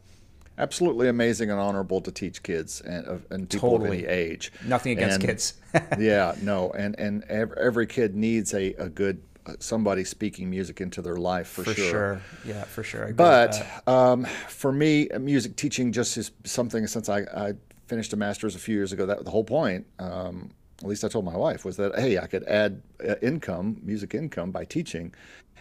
[0.59, 4.05] Absolutely amazing and honorable to teach kids and, and people totally.
[4.05, 4.53] of any age.
[4.67, 5.55] Nothing against and, kids.
[5.99, 11.01] yeah, no, and and every kid needs a, a good uh, somebody speaking music into
[11.01, 11.73] their life for, sure.
[11.73, 11.91] for sure.
[11.91, 12.23] sure.
[12.45, 13.13] Yeah, for sure.
[13.15, 17.55] But um, for me, music teaching just is something since I, I
[17.91, 19.05] finished a master's a few years ago.
[19.05, 19.87] That the whole point.
[19.99, 20.51] Um,
[20.83, 24.15] at least I told my wife was that hey, I could add uh, income, music
[24.15, 25.13] income, by teaching,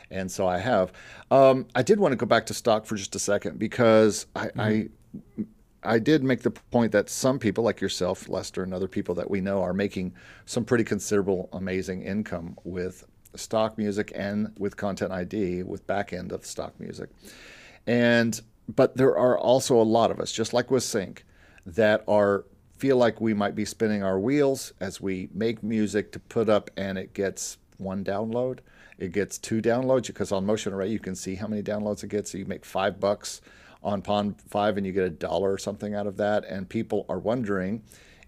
[0.09, 0.93] and so I have.
[1.29, 4.45] Um, I did want to go back to stock for just a second because I,
[4.47, 4.61] mm-hmm.
[4.61, 5.45] I
[5.95, 9.29] I did make the point that some people, like yourself, Lester, and other people that
[9.29, 10.13] we know, are making
[10.45, 16.31] some pretty considerable, amazing income with stock music and with Content ID, with back end
[16.31, 17.09] of stock music.
[17.87, 18.39] And
[18.73, 21.25] but there are also a lot of us, just like with Sync,
[21.75, 22.45] that are
[22.77, 26.69] feel like we might be spinning our wheels as we make music to put up,
[26.77, 28.59] and it gets one download
[28.99, 32.09] it gets two downloads because on Motion Array you can see how many downloads it
[32.09, 32.31] gets.
[32.31, 33.41] So you make five bucks
[33.81, 36.43] on Pond5 and you get a dollar or something out of that.
[36.43, 37.81] And people are wondering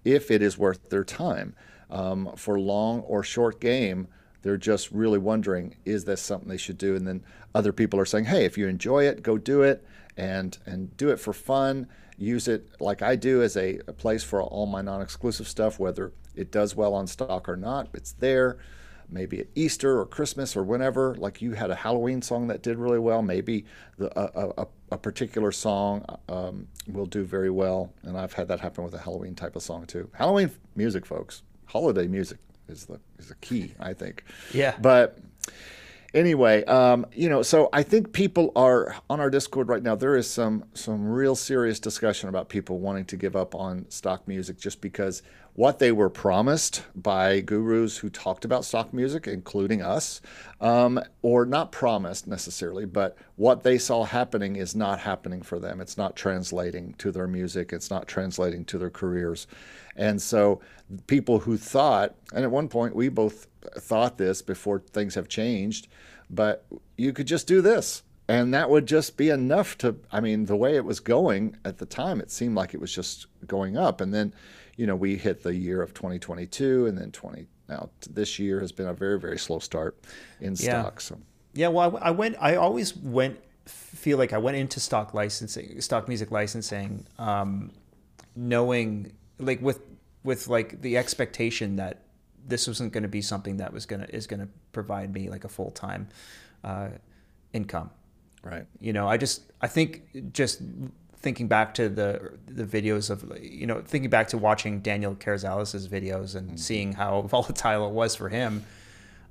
[0.06, 1.56] if it is worth their time.
[1.90, 4.08] Um, for long or short game,
[4.44, 6.96] they're just really wondering, is this something they should do?
[6.96, 10.58] And then other people are saying, hey, if you enjoy it, go do it and
[10.66, 11.88] and do it for fun.
[12.22, 16.14] Use it like I do as a, a place for all my non-exclusive stuff, whether
[16.36, 17.90] it does well on stock or not.
[17.96, 18.60] It's there
[19.10, 22.78] maybe at Easter or Christmas or whenever, like you had a Halloween song that did
[22.78, 23.66] really well, maybe
[23.98, 27.92] the, a, a, a, particular song um, will do very well.
[28.04, 30.08] And I've had that happen with a Halloween type of song too.
[30.14, 32.38] Halloween music, folks, holiday music
[32.70, 34.24] is the is the key, I think.
[34.54, 34.76] Yeah.
[34.80, 35.18] But
[36.14, 39.96] anyway, um, you know, so I think people are on our Discord right now.
[39.96, 44.28] There is some some real serious discussion about people wanting to give up on stock
[44.28, 45.22] music just because
[45.54, 50.22] what they were promised by gurus who talked about stock music, including us,
[50.62, 55.82] um, or not promised necessarily, but what they saw happening is not happening for them.
[55.82, 59.46] It's not translating to their music, it's not translating to their careers.
[59.96, 60.62] And so,
[61.08, 65.88] people who thought, and at one point we both thought this before things have changed,
[66.30, 66.66] but
[66.98, 70.56] you could just do this and that would just be enough to i mean the
[70.56, 74.00] way it was going at the time it seemed like it was just going up
[74.00, 74.32] and then
[74.82, 78.72] you know, we hit the year of 2022, and then 20 now this year has
[78.72, 79.96] been a very very slow start
[80.40, 80.82] in yeah.
[80.82, 81.00] stock.
[81.00, 81.20] So
[81.54, 82.36] yeah, well, I, I went.
[82.40, 83.40] I always went.
[83.66, 87.72] Feel like I went into stock licensing, stock music licensing, um,
[88.36, 89.82] knowing like with
[90.24, 92.04] with like the expectation that
[92.48, 95.50] this wasn't going to be something that was gonna is gonna provide me like a
[95.50, 96.08] full time
[96.64, 96.90] uh,
[97.54, 97.90] income.
[98.44, 98.66] Right.
[98.80, 100.62] You know, I just I think just
[101.18, 105.88] thinking back to the the videos of you know thinking back to watching Daniel Carrizales's
[105.88, 106.58] videos and mm-hmm.
[106.58, 108.64] seeing how volatile it was for him,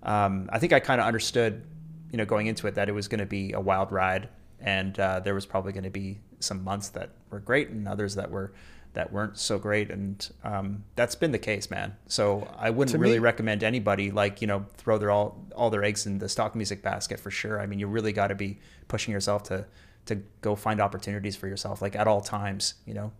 [0.03, 1.65] um, I think I kind of understood,
[2.11, 4.29] you know, going into it that it was going to be a wild ride,
[4.61, 8.15] and uh, there was probably going to be some months that were great and others
[8.15, 8.53] that were
[8.93, 11.97] that weren't so great, and um, that's been the case, man.
[12.07, 15.71] So I wouldn't to really me, recommend anybody like you know throw their all all
[15.71, 17.61] their eggs in the stock music basket for sure.
[17.61, 19.67] I mean, you really got to be pushing yourself to
[20.07, 23.13] to go find opportunities for yourself like at all times you know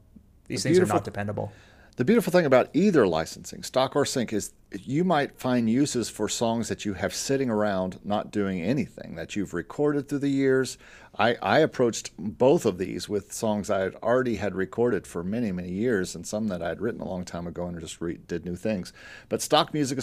[0.49, 1.53] these the things are not dependable
[2.01, 6.31] the beautiful thing about either licensing, stock or sync, is you might find uses for
[6.31, 10.79] songs that you have sitting around not doing anything that you've recorded through the years.
[11.19, 15.53] I, I approached both of these with songs I had already had recorded for many,
[15.53, 18.19] many years and some that I had written a long time ago and just re-
[18.27, 18.95] did new things.
[19.29, 19.99] But stock music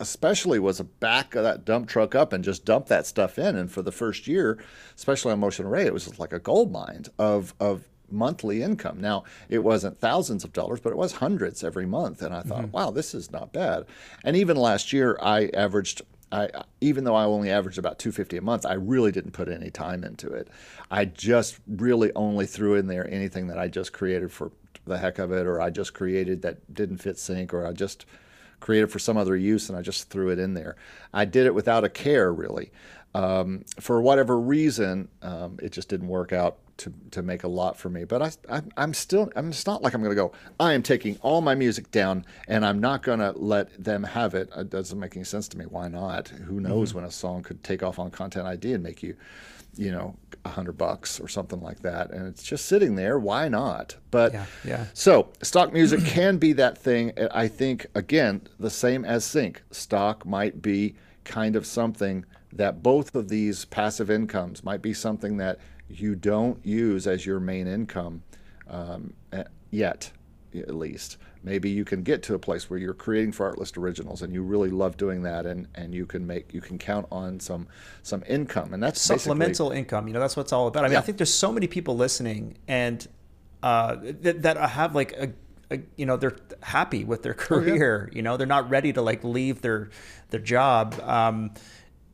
[0.00, 3.54] especially was a back of that dump truck up and just dump that stuff in.
[3.54, 4.58] And for the first year,
[4.96, 9.00] especially on Motion Array, it was like a gold mine of, of monthly income.
[9.00, 12.22] Now, it wasn't thousands of dollars, but it was hundreds every month.
[12.22, 12.72] And I thought, mm-hmm.
[12.72, 13.86] wow, this is not bad.
[14.24, 16.02] And even last year, I averaged.
[16.32, 16.48] I,
[16.80, 20.04] even though I only averaged about 250 a month, I really didn't put any time
[20.04, 20.46] into it.
[20.88, 24.52] I just really only threw in there anything that I just created for
[24.86, 28.06] the heck of it, or I just created that didn't fit sync, or I just
[28.60, 30.76] created for some other use and I just threw it in there.
[31.12, 32.70] I did it without a care, really.
[33.14, 37.76] Um, for whatever reason, um, it just didn't work out to, to make a lot
[37.76, 38.04] for me.
[38.04, 40.82] But I, I, I'm still, I'm, it's not like I'm going to go, I am
[40.82, 44.48] taking all my music down and I'm not going to let them have it.
[44.56, 45.66] It doesn't make any sense to me.
[45.66, 46.28] Why not?
[46.28, 46.98] Who knows mm-hmm.
[46.98, 49.14] when a song could take off on Content ID and make you,
[49.76, 52.10] you know, a hundred bucks or something like that.
[52.12, 53.18] And it's just sitting there.
[53.18, 53.96] Why not?
[54.10, 54.86] But yeah, yeah.
[54.94, 57.12] So stock music can be that thing.
[57.30, 59.62] I think, again, the same as sync.
[59.70, 60.94] Stock might be
[61.24, 65.58] kind of something that both of these passive incomes might be something that
[65.88, 68.22] you don't use as your main income
[68.68, 69.12] um,
[69.70, 70.10] yet,
[70.54, 71.16] at least.
[71.42, 74.42] Maybe you can get to a place where you're creating for Artlist Originals and you
[74.42, 77.66] really love doing that, and, and you can make you can count on some
[78.02, 80.06] some income, and that's supplemental income.
[80.06, 80.84] You know, that's what it's all about.
[80.84, 80.98] I mean, yeah.
[80.98, 83.06] I think there's so many people listening and
[83.62, 85.32] uh, that, that have like a
[85.96, 88.16] you know they're happy with their career oh, yeah.
[88.16, 89.90] you know they're not ready to like leave their
[90.30, 91.52] their job um,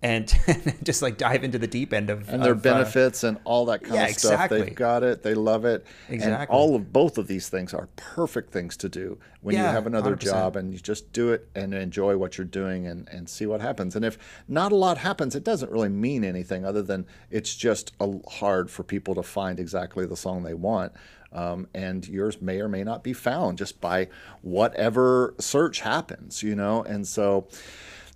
[0.03, 0.33] and
[0.83, 3.39] just like dive into the deep end of and their of, uh, benefits uh, and
[3.45, 4.33] all that kind yeah, of stuff.
[4.33, 4.63] Exactly.
[4.63, 5.23] They've got it.
[5.23, 5.87] They love it.
[6.09, 6.43] Exactly.
[6.43, 9.75] And all of both of these things are perfect things to do when yeah, you
[9.75, 10.21] have another 100%.
[10.21, 13.61] job and you just do it and enjoy what you're doing and, and see what
[13.61, 13.97] happens.
[13.97, 17.93] And if not a lot happens, it doesn't really mean anything other than it's just
[18.01, 20.93] a, hard for people to find exactly the song they want.
[21.33, 24.09] Um, and yours may or may not be found just by
[24.43, 26.83] whatever search happens, you know.
[26.83, 27.49] And so,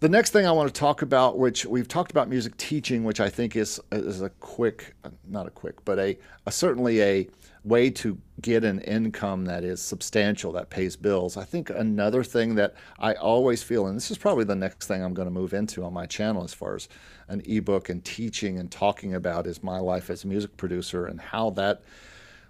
[0.00, 3.20] the next thing I want to talk about, which we've talked about music teaching, which
[3.20, 4.94] I think is is a quick,
[5.28, 7.28] not a quick, but a, a certainly a
[7.62, 11.36] way to get an income that is substantial that pays bills.
[11.36, 15.02] I think another thing that I always feel, and this is probably the next thing
[15.04, 16.88] I'm going to move into on my channel as far as
[17.28, 21.20] an ebook and teaching and talking about, is my life as a music producer and
[21.20, 21.82] how that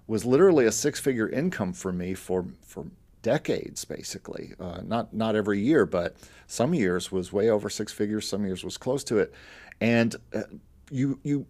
[0.06, 2.86] was literally a six-figure income for me for for
[3.22, 4.54] decades, basically.
[4.58, 8.26] Uh, not not every year, but some years was way over six figures.
[8.26, 9.32] Some years was close to it,
[9.80, 10.42] and uh,
[10.90, 11.46] you you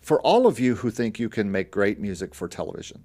[0.00, 3.04] for all of you who think you can make great music for television.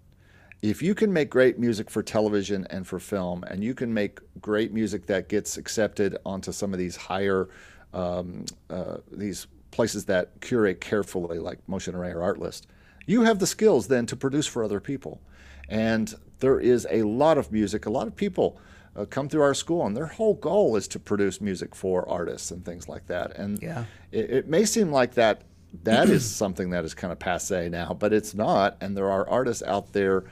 [0.61, 4.19] If you can make great music for television and for film, and you can make
[4.39, 7.49] great music that gets accepted onto some of these higher,
[7.93, 12.67] um, uh, these places that curate carefully, like Motion Array or Artlist,
[13.07, 15.19] you have the skills then to produce for other people.
[15.67, 17.85] And there is a lot of music.
[17.85, 18.59] A lot of people
[18.95, 22.51] uh, come through our school, and their whole goal is to produce music for artists
[22.51, 23.35] and things like that.
[23.37, 23.85] And yeah.
[24.11, 25.43] it, it may seem like that
[25.83, 28.77] that is something that is kind of passe now, but it's not.
[28.81, 30.25] And there are artists out there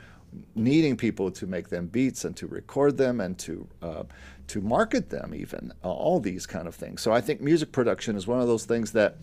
[0.55, 4.03] needing people to make them beats and to record them and to uh,
[4.47, 7.01] to market them, even uh, all these kind of things.
[7.01, 9.17] So I think music production is one of those things that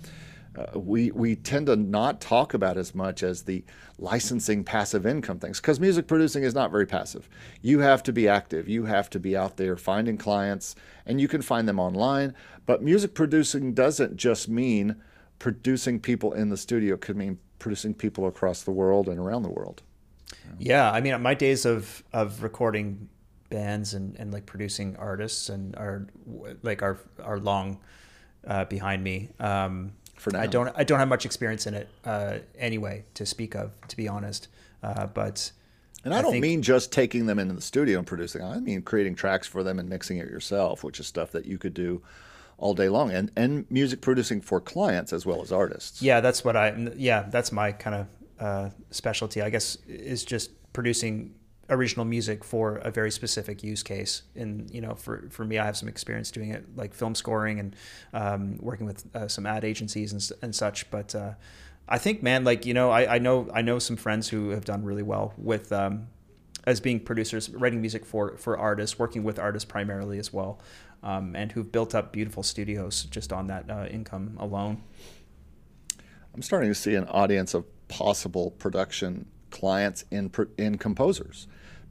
[0.57, 3.65] uh, we we tend to not talk about as much as the
[3.99, 7.29] licensing passive income things because music producing is not very passive.
[7.63, 8.69] You have to be active.
[8.69, 12.35] You have to be out there finding clients, and you can find them online.
[12.65, 14.97] But music producing doesn't just mean
[15.39, 16.95] producing people in the studio.
[16.95, 19.83] It could mean producing people across the world and around the world.
[20.59, 23.09] Yeah, I mean, my days of of recording
[23.49, 26.07] bands and, and like producing artists and are
[26.63, 27.79] like are are long
[28.47, 29.31] uh, behind me.
[29.39, 30.41] Um, for now.
[30.41, 33.97] I don't I don't have much experience in it uh, anyway to speak of, to
[33.97, 34.49] be honest.
[34.83, 35.53] Uh, but
[36.05, 38.43] and I, I don't think, mean just taking them into the studio and producing.
[38.43, 41.59] I mean creating tracks for them and mixing it yourself, which is stuff that you
[41.59, 42.03] could do
[42.59, 46.03] all day long, and and music producing for clients as well as artists.
[46.03, 46.75] Yeah, that's what I.
[46.97, 48.07] Yeah, that's my kind of
[48.41, 49.43] uh, specialty.
[49.43, 51.35] I guess is just producing
[51.69, 54.23] original music for a very specific use case.
[54.35, 57.61] And you know, for for me, I have some experience doing it, like film scoring
[57.61, 57.77] and
[58.13, 60.91] um, working with uh, some ad agencies and, and such.
[60.91, 61.33] But uh,
[61.89, 64.65] I think, man, like you know, I, I know I know some friends who have
[64.65, 66.09] done really well with um,
[66.65, 70.61] as being producers, writing music for for artists, working with artists primarily as well,
[71.03, 74.83] um, and who've built up beautiful studios just on that uh, income alone.
[76.35, 81.47] I'm starting to see an audience of possible production clients in in composers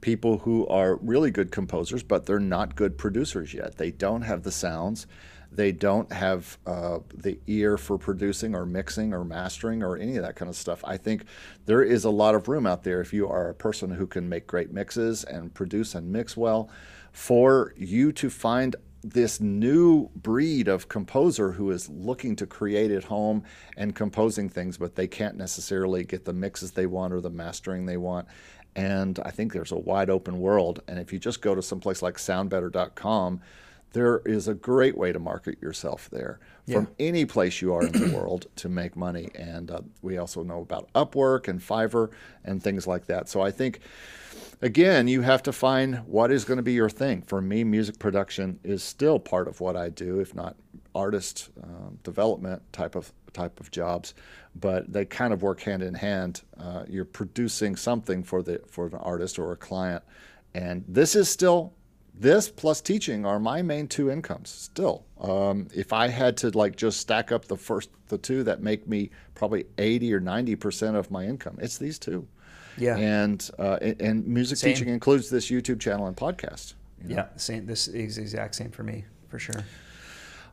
[0.06, 3.76] people who are really good composers, but they're not good producers yet.
[3.76, 5.08] They don't have the sounds.
[5.50, 10.22] They don't have uh, the ear for producing or mixing or mastering or any of
[10.22, 10.80] that kind of stuff.
[10.84, 11.24] I think
[11.64, 14.28] there is a lot of room out there if you are a person who can
[14.28, 16.70] make great mixes and produce and mix well
[17.10, 23.04] for you to find this new breed of composer who is looking to create at
[23.04, 23.42] home
[23.76, 27.86] and composing things, but they can't necessarily get the mixes they want or the mastering
[27.86, 28.26] they want.
[28.76, 30.82] And I think there's a wide open world.
[30.86, 33.40] And if you just go to someplace like soundbetter.com,
[33.92, 36.38] there is a great way to market yourself there
[36.70, 37.06] from yeah.
[37.06, 39.30] any place you are in the world to make money.
[39.34, 42.10] And uh, we also know about Upwork and Fiverr
[42.44, 43.30] and things like that.
[43.30, 43.80] So I think
[44.60, 47.22] again, you have to find what is going to be your thing.
[47.22, 50.56] For me, music production is still part of what I do, if not
[50.94, 54.14] artist um, development type of type of jobs.
[54.54, 56.42] But they kind of work hand in hand.
[56.58, 60.02] Uh, you're producing something for the for an artist or a client,
[60.54, 61.74] and this is still
[62.18, 65.04] this plus teaching are my main two incomes still.
[65.20, 68.88] Um, if I had to like just stack up the first the two that make
[68.88, 72.26] me probably 80 or 90 percent of my income, it's these two.
[72.78, 72.96] Yeah.
[72.96, 74.74] And uh, and music same.
[74.74, 76.74] teaching includes this YouTube channel and podcast.
[77.02, 77.16] You know?
[77.16, 77.66] Yeah, same.
[77.66, 79.64] This is exact same for me for sure.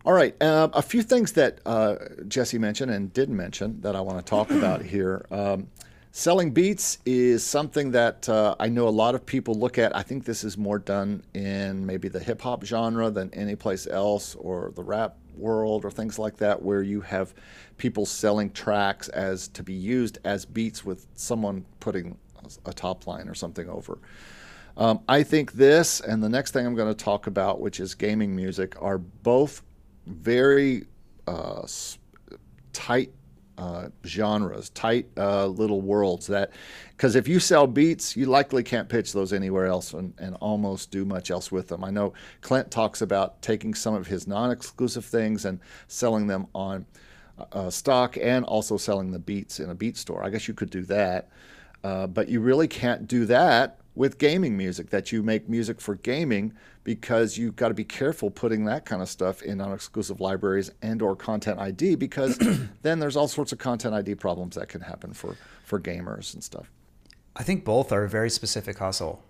[0.05, 1.95] All right, uh, a few things that uh,
[2.27, 5.25] Jesse mentioned and didn't mention that I want to talk about here.
[5.31, 5.69] Um,
[6.11, 9.95] selling beats is something that uh, I know a lot of people look at.
[9.95, 13.87] I think this is more done in maybe the hip hop genre than any place
[13.87, 17.33] else, or the rap world, or things like that, where you have
[17.77, 22.17] people selling tracks as to be used as beats with someone putting
[22.65, 23.99] a top line or something over.
[24.75, 27.95] Um, I think this and the next thing I'm going to talk about, which is
[27.95, 29.61] gaming music, are both
[30.05, 30.85] very
[31.27, 31.65] uh,
[32.71, 33.11] tight
[33.57, 36.27] uh, genres, tight uh, little worlds.
[36.27, 36.51] That
[36.89, 40.91] because if you sell beats, you likely can't pitch those anywhere else and, and almost
[40.91, 41.83] do much else with them.
[41.83, 46.85] I know Clint talks about taking some of his non-exclusive things and selling them on
[47.51, 50.23] uh, stock and also selling the beats in a beat store.
[50.23, 51.29] I guess you could do that,
[51.83, 54.89] uh, but you really can't do that with gaming music.
[54.89, 59.01] That you make music for gaming because you've got to be careful putting that kind
[59.01, 62.37] of stuff in non-exclusive libraries and/or Content ID because
[62.81, 66.43] then there's all sorts of Content ID problems that can happen for for gamers and
[66.43, 66.69] stuff.
[67.35, 69.23] I think both are a very specific hustle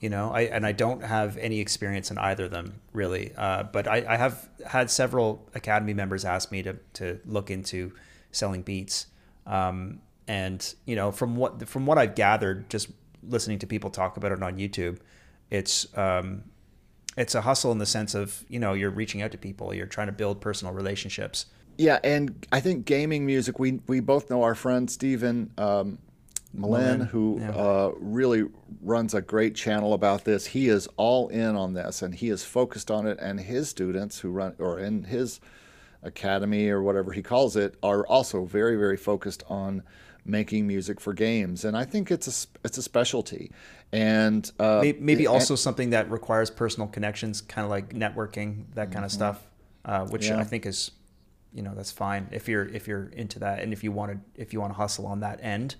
[0.00, 3.64] you know I, and i don't have any experience in either of them really uh,
[3.64, 7.92] but I, I, have had several academy members ask me to, to look into
[8.30, 9.06] selling beats
[9.46, 12.90] um, and you know from what from what i've gathered just
[13.22, 14.98] listening to people talk about it on youtube
[15.50, 16.44] it's um,
[17.16, 19.86] it's a hustle in the sense of you know you're reaching out to people you're
[19.86, 21.46] trying to build personal relationships
[21.76, 25.98] yeah and i think gaming music we we both know our friend steven um,
[26.52, 27.50] Melin, who yeah.
[27.50, 28.44] uh, really
[28.82, 30.46] runs a great channel about this.
[30.46, 33.18] He is all in on this, and he is focused on it.
[33.20, 35.40] And his students who run, or in his
[36.02, 39.82] academy or whatever he calls it, are also very, very focused on
[40.28, 41.64] making music for games.
[41.64, 43.50] And I think it's a it's a specialty,
[43.92, 48.64] and uh, maybe, maybe it, also something that requires personal connections, kind of like networking,
[48.74, 49.04] that kind mm-hmm.
[49.04, 49.42] of stuff,
[49.84, 50.38] uh, which yeah.
[50.38, 50.90] I think is,
[51.52, 54.40] you know, that's fine if you're if you're into that, and if you want to
[54.40, 55.76] if you want to hustle on that end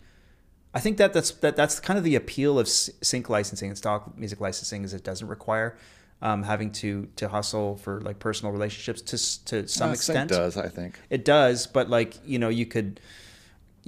[0.74, 4.16] I think that that's that that's kind of the appeal of sync licensing and stock
[4.18, 5.78] music licensing is it doesn't require
[6.20, 10.30] um, having to to hustle for like personal relationships to to some extent.
[10.30, 13.00] It does I think it does, but like you know you could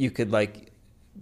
[0.00, 0.72] you could like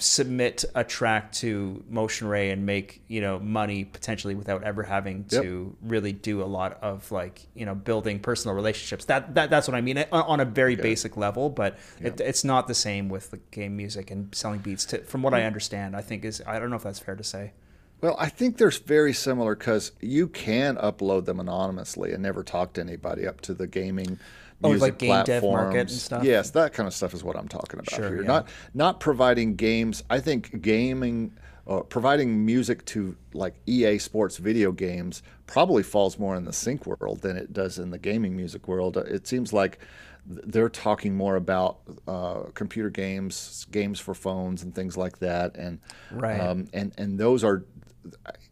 [0.01, 5.25] submit a track to Motion Array and make you know money potentially without ever having
[5.25, 5.91] to yep.
[5.91, 9.75] really do a lot of like you know building personal relationships that, that that's what
[9.75, 10.83] i mean eh, on a very yeah.
[10.83, 12.09] basic level but yeah.
[12.09, 15.35] it, it's not the same with the game music and selling beats to, from what
[15.35, 15.47] i mm.
[15.47, 17.53] understand i think is i don't know if that's fair to say
[18.01, 22.75] well, I think there's very similar because you can upload them anonymously and never talk
[22.75, 24.21] to anybody up to the gaming
[24.63, 25.27] oh, music like game platforms.
[25.27, 26.25] dev market and stuff.
[26.25, 28.23] Yes, that kind of stuff is what I'm talking about sure, here.
[28.23, 28.29] Yeah.
[28.29, 30.03] Not not providing games.
[30.11, 31.33] I think gaming.
[31.67, 36.87] Uh, providing music to like EA Sports video games probably falls more in the sync
[36.87, 38.97] world than it does in the gaming music world.
[38.97, 39.79] It seems like
[40.25, 45.79] they're talking more about uh, computer games, games for phones, and things like that, and
[46.11, 46.41] right.
[46.41, 47.65] um, and and those are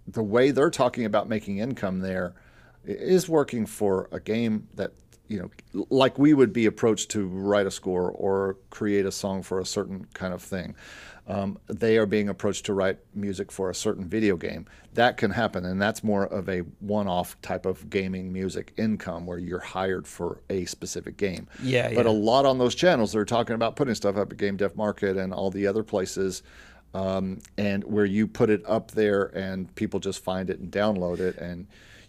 [0.07, 2.35] the way they're talking about making income there
[2.85, 4.93] is working for a game that
[5.29, 9.43] you know, like we would be approached to write a score or create a song
[9.43, 10.75] for a certain kind of thing.
[11.29, 14.67] Um, they are being approached to write music for a certain video game.
[14.95, 19.39] That can happen, and that's more of a one-off type of gaming music income where
[19.39, 21.49] you're hired for a specific game.
[21.61, 21.93] Yeah.
[21.93, 22.13] But yeah.
[22.13, 25.17] a lot on those channels, they're talking about putting stuff up at Game Dev Market
[25.17, 26.45] and all the other places.
[26.97, 31.21] um, and where you put it up there and people just find it and download
[31.21, 31.67] it and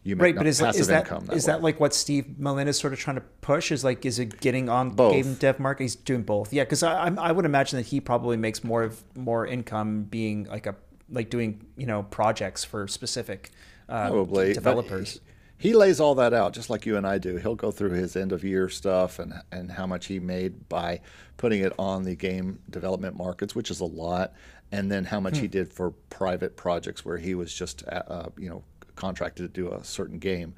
[0.07, 1.25] you make right, but is, passive is that income.
[1.25, 1.53] That is way.
[1.53, 3.71] that like what Steve Melin is sort of trying to push?
[3.71, 5.13] Is like, is it getting on Both.
[5.13, 5.83] game dev market?
[5.83, 6.53] He's doing both.
[6.53, 10.45] Yeah, because I I'm, would imagine that he probably makes more of more income being
[10.45, 10.75] like a
[11.09, 13.51] like doing you know projects for specific
[13.89, 15.19] uh, Probably developers.
[15.57, 17.37] He, he lays all that out just like you and I do.
[17.37, 21.01] He'll go through his end of year stuff and and how much he made by
[21.37, 24.33] putting it on the game development markets, which is a lot,
[24.71, 25.41] and then how much Hmm.
[25.43, 28.63] he did for private projects where he was just uh, you know
[28.97, 30.53] contracted to do a certain game.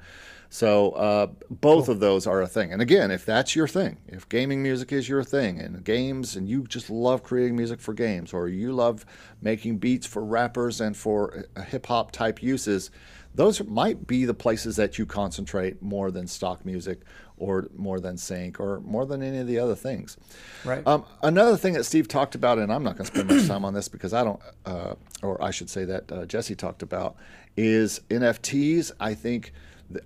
[0.52, 2.72] So uh, both of those are a thing.
[2.72, 6.48] And again, if that's your thing, if gaming music is your thing, and games, and
[6.48, 9.06] you just love creating music for games, or you love
[9.40, 12.90] making beats for rappers and for uh, hip hop type uses,
[13.34, 17.00] those might be the places that you concentrate more than stock music,
[17.36, 20.16] or more than sync, or more than any of the other things.
[20.64, 20.86] Right.
[20.86, 23.64] Um, another thing that Steve talked about, and I'm not going to spend much time
[23.64, 27.16] on this because I don't, uh, or I should say that uh, Jesse talked about,
[27.56, 28.92] is NFTs.
[29.00, 29.52] I think,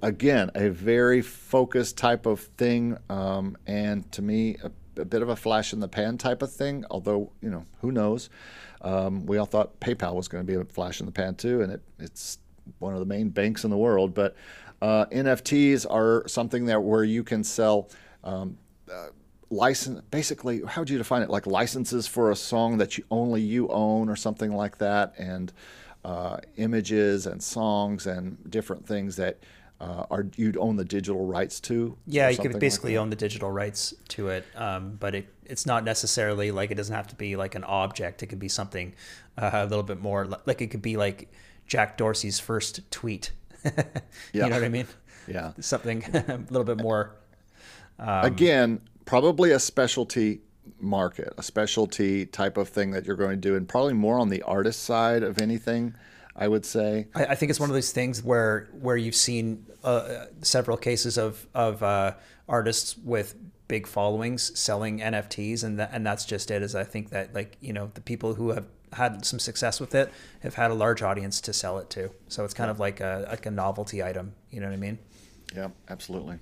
[0.03, 4.71] again, a very focused type of thing, um, and to me, a,
[5.01, 6.85] a bit of a flash in the pan type of thing.
[6.91, 8.31] Although, you know, who knows?
[8.81, 11.63] Um, we all thought PayPal was going to be a flash in the pan too,
[11.63, 12.39] and it, it's
[12.79, 14.15] one of the main banks in the world.
[14.15, 14.37] But
[14.83, 17.91] uh, NFTs are something that where you can sell.
[18.23, 18.59] Um,
[18.91, 19.09] uh,
[19.51, 23.41] license basically how would you define it like licenses for a song that you only
[23.41, 25.53] you own or something like that and
[26.05, 29.39] uh, images and songs and different things that
[29.81, 33.01] uh, are you'd own the digital rights to Yeah, you could basically that?
[33.01, 36.95] own the digital rights to it, um, but it it's not necessarily like it doesn't
[36.95, 38.23] have to be like an object.
[38.23, 38.95] It could be something
[39.37, 41.31] uh, a little bit more like it could be like
[41.67, 43.33] Jack Dorsey's first tweet.
[44.33, 44.45] Yeah.
[44.45, 44.87] You know what I mean?
[45.27, 47.15] yeah Something a little bit more.
[47.99, 50.41] Um, again probably a specialty
[50.81, 54.29] market a specialty type of thing that you're going to do and probably more on
[54.29, 55.95] the artist side of anything
[56.35, 59.67] i would say I, I think it's one of those things where where you've seen
[59.85, 62.15] uh, several cases of of uh,
[62.49, 63.37] artists with
[63.69, 66.63] big followings selling NFTs, and that, and that's just it.
[66.63, 69.95] Is I think that like you know the people who have had some success with
[69.95, 72.11] it have had a large audience to sell it to.
[72.29, 74.35] So it's kind of like a like a novelty item.
[74.51, 74.99] You know what I mean?
[75.55, 76.39] Yeah, absolutely.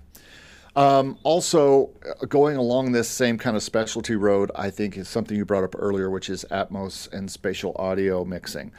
[0.75, 5.37] Um, also, uh, going along this same kind of specialty road, I think is something
[5.37, 8.73] you brought up earlier, which is Atmos and spatial audio mixing.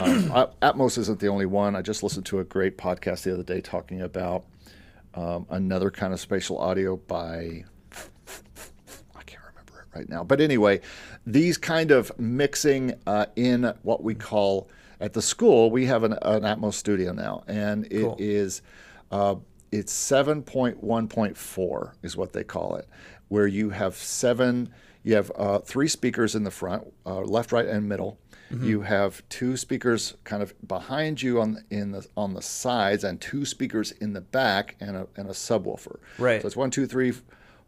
[0.00, 1.74] Um, uh, Atmos isn't the only one.
[1.74, 4.44] I just listened to a great podcast the other day talking about
[5.14, 7.64] um, another kind of spatial audio by
[9.16, 10.24] I can't remember it right now.
[10.24, 10.80] But anyway,
[11.26, 14.68] these kind of mixing uh, in what we call
[15.00, 18.16] at the school, we have an, an Atmos studio now, and it Cool.
[18.18, 18.62] is
[19.10, 19.36] uh,
[19.72, 22.88] it's 7.1.4 is what they call it,
[23.28, 24.70] where you have seven,
[25.02, 28.18] you have uh, three speakers in the front, uh, left, right, and middle.
[28.64, 33.20] You have two speakers kind of behind you on in the on the sides, and
[33.20, 36.00] two speakers in the back, and a and a subwoofer.
[36.18, 36.42] Right.
[36.42, 37.12] So it's one, two, three,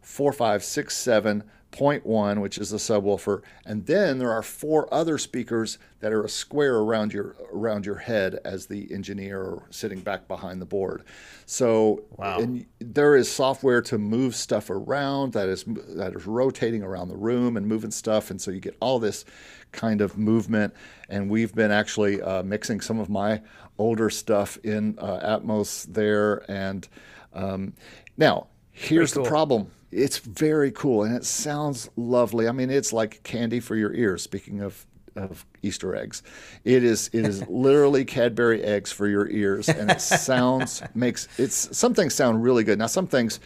[0.01, 1.45] four, five, six, seven.
[1.73, 6.23] Point one, which is the subwoofer, and then there are four other speakers that are
[6.23, 11.03] a square around your around your head as the engineer sitting back behind the board.
[11.47, 12.37] So, Wow.
[12.41, 15.63] and there is software to move stuff around that is
[15.95, 19.25] that is rotating around the room and moving stuff, and so you get all this
[19.71, 20.75] kind of movement.
[21.09, 23.41] And we've been actually uh, mixing some of my
[23.79, 26.87] older stuff in uh, Atmos there, and
[27.33, 27.73] um,
[28.15, 29.23] now here's cool.
[29.23, 29.71] the problem.
[29.95, 32.47] It's very cool and it sounds lovely.
[32.47, 34.21] I mean, it's like candy for your ears.
[34.21, 34.85] Speaking of
[35.15, 36.23] of Easter eggs,
[36.63, 41.77] it is it is literally Cadbury eggs for your ears, and it sounds makes it's
[41.77, 42.79] some things sound really good.
[42.79, 43.39] Now some things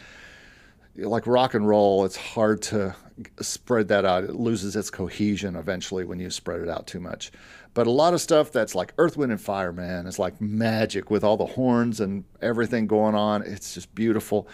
[0.96, 2.94] like rock and roll, it's hard to
[3.40, 4.24] spread that out.
[4.24, 7.30] It loses its cohesion eventually when you spread it out too much.
[7.74, 11.10] But a lot of stuff that's like Earth, Wind, and Fire, man, is like magic
[11.10, 13.42] with all the horns and everything going on.
[13.42, 14.48] It's just beautiful.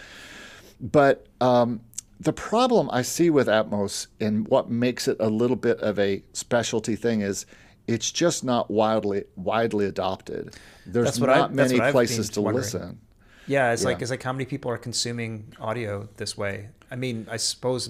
[0.79, 1.81] But um,
[2.19, 6.23] the problem I see with Atmos and what makes it a little bit of a
[6.33, 7.45] specialty thing is
[7.87, 10.55] it's just not widely widely adopted.
[10.85, 12.63] There's I- not that's many places to wondering.
[12.63, 12.99] listen.
[13.47, 16.69] Yeah, it's like it's like how many people are consuming audio this way.
[16.89, 17.89] I mean, I suppose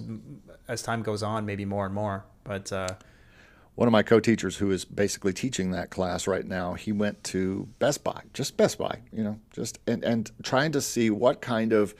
[0.67, 2.25] as time goes on, maybe more and more.
[2.43, 2.89] But uh,
[3.75, 7.67] one of my co-teachers who is basically teaching that class right now he went to
[7.79, 11.73] best buy just best buy you know just and, and trying to see what kind
[11.73, 11.93] of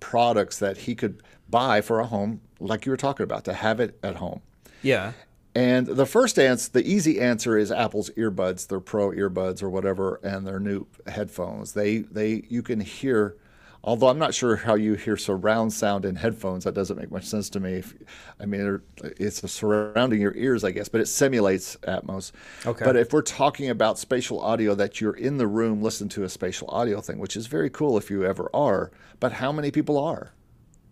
[0.00, 3.80] products that he could buy for a home like you were talking about to have
[3.80, 4.40] it at home.
[4.82, 5.12] Yeah,
[5.54, 10.20] and the first answer the easy answer is apple's earbuds their pro earbuds or whatever
[10.22, 11.72] and their new headphones.
[11.72, 13.36] They they you can hear
[13.86, 16.64] Although I'm not sure how you hear surround sound in headphones.
[16.64, 17.74] That doesn't make much sense to me.
[17.74, 17.94] If,
[18.40, 22.32] I mean, it's surrounding your ears, I guess, but it simulates Atmos.
[22.64, 22.82] Okay.
[22.82, 26.30] But if we're talking about spatial audio, that you're in the room listening to a
[26.30, 29.98] spatial audio thing, which is very cool if you ever are, but how many people
[29.98, 30.32] are?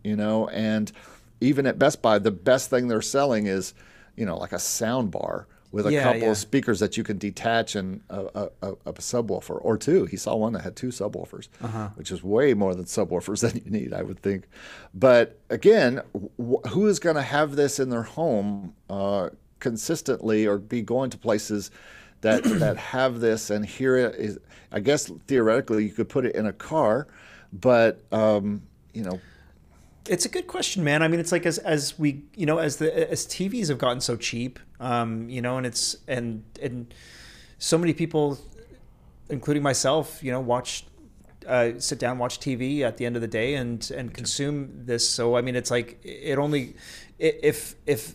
[0.05, 0.93] You know, and
[1.41, 3.73] even at Best Buy, the best thing they're selling is,
[4.17, 6.31] you know, like a sound bar with a Yeah, couple yeah.
[6.31, 10.05] of speakers that you can detach and a, a, a, a subwoofer or two.
[10.05, 11.89] He saw one that had two subwoofers, Uh-huh.
[11.95, 14.45] which is way more than subwoofers than you need, I would think.
[14.95, 16.03] But again,
[16.39, 21.09] wh- who is going to have this in their home uh, consistently or be going
[21.11, 21.71] to places
[22.21, 24.15] that that have this and hear it?
[24.17, 24.39] Is
[24.71, 27.07] I guess theoretically you could put it in a car,
[27.53, 28.63] but um,
[28.93, 29.21] you know,
[30.09, 31.03] It's a good question, man.
[31.03, 34.01] I mean, it's like as as we you know as the as TVs have gotten
[34.01, 36.93] so cheap, um, you know, and it's and and
[37.59, 38.39] so many people,
[39.29, 40.85] including myself, you know, watch.
[41.45, 45.09] Uh, sit down, watch TV at the end of the day, and and consume this.
[45.09, 46.77] So I mean, it's like it only
[47.19, 48.15] if if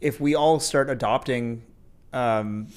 [0.00, 1.64] if we all start adopting,
[2.12, 2.68] um,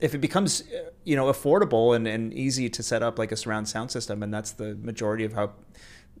[0.00, 0.64] if it becomes
[1.04, 4.34] you know affordable and, and easy to set up like a surround sound system, and
[4.34, 5.52] that's the majority of how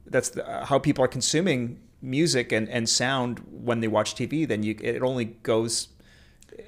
[0.06, 4.62] that's the, how people are consuming music and, and sound when they watch TV, then
[4.62, 5.88] you it only goes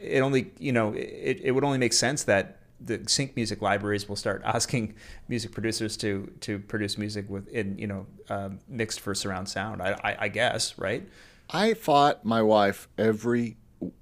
[0.00, 4.08] it only you know it, it would only make sense that the sync music libraries
[4.08, 4.94] will start asking
[5.28, 9.82] music producers to to produce music with in you know um, mixed for surround sound.
[9.82, 11.08] I, I, I guess right.
[11.50, 13.56] I fought my wife every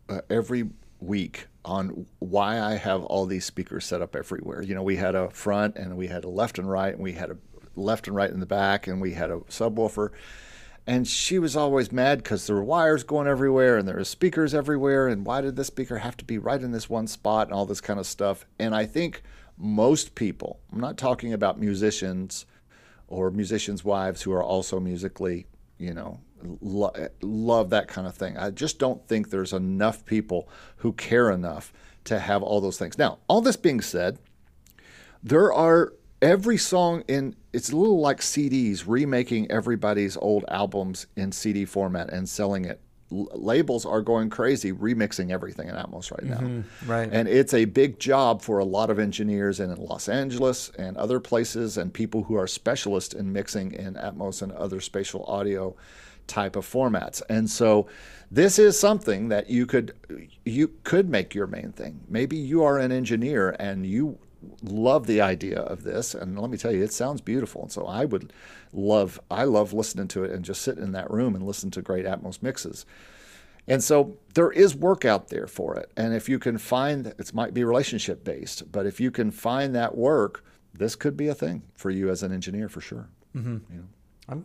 [0.09, 0.71] uh, every
[1.01, 4.63] week on why I have all these speakers set up everywhere.
[4.63, 7.13] You know, we had a front and we had a left and right, and we
[7.13, 7.37] had a
[7.77, 10.11] left and right in the back, and we had a subwoofer.
[10.89, 14.55] And she was always mad because there were wires going everywhere and there were speakers
[14.55, 15.09] everywhere.
[15.09, 17.67] And why did this speaker have to be right in this one spot and all
[17.67, 18.47] this kind of stuff?
[18.61, 19.23] And I think
[19.59, 22.47] most people, I'm not talking about musicians
[23.09, 25.47] or musicians' wives who are also musically,
[25.77, 26.21] you know,
[26.61, 28.37] lo- love that kind of thing.
[28.37, 31.73] I just don't think there's enough people who care enough
[32.05, 32.97] to have all those things.
[32.97, 34.19] Now, all this being said,
[35.23, 41.33] there are every song in it's a little like CDs remaking everybody's old albums in
[41.33, 42.83] CD format and selling it.
[43.11, 46.37] L- labels are going crazy remixing everything in Atmos right now.
[46.37, 46.91] Mm-hmm.
[46.91, 47.09] right.
[47.11, 51.19] And it's a big job for a lot of engineers in Los Angeles and other
[51.19, 55.75] places and people who are specialists in mixing in Atmos and other spatial audio
[56.27, 57.23] type of formats.
[57.31, 57.87] And so
[58.31, 59.95] this is something that you could
[60.45, 62.01] you could make your main thing.
[62.07, 64.19] Maybe you are an engineer and you
[64.63, 67.87] love the idea of this and let me tell you it sounds beautiful and so
[67.87, 68.33] I would
[68.73, 71.83] love I love listening to it and just sit in that room and listen to
[71.83, 72.87] great Atmos mixes.
[73.69, 75.91] And so there is work out there for it.
[75.97, 79.75] And if you can find, it might be relationship based, but if you can find
[79.75, 83.09] that work, this could be a thing for you as an engineer for sure.
[83.35, 83.81] Mm-hmm.
[84.29, 84.45] I'm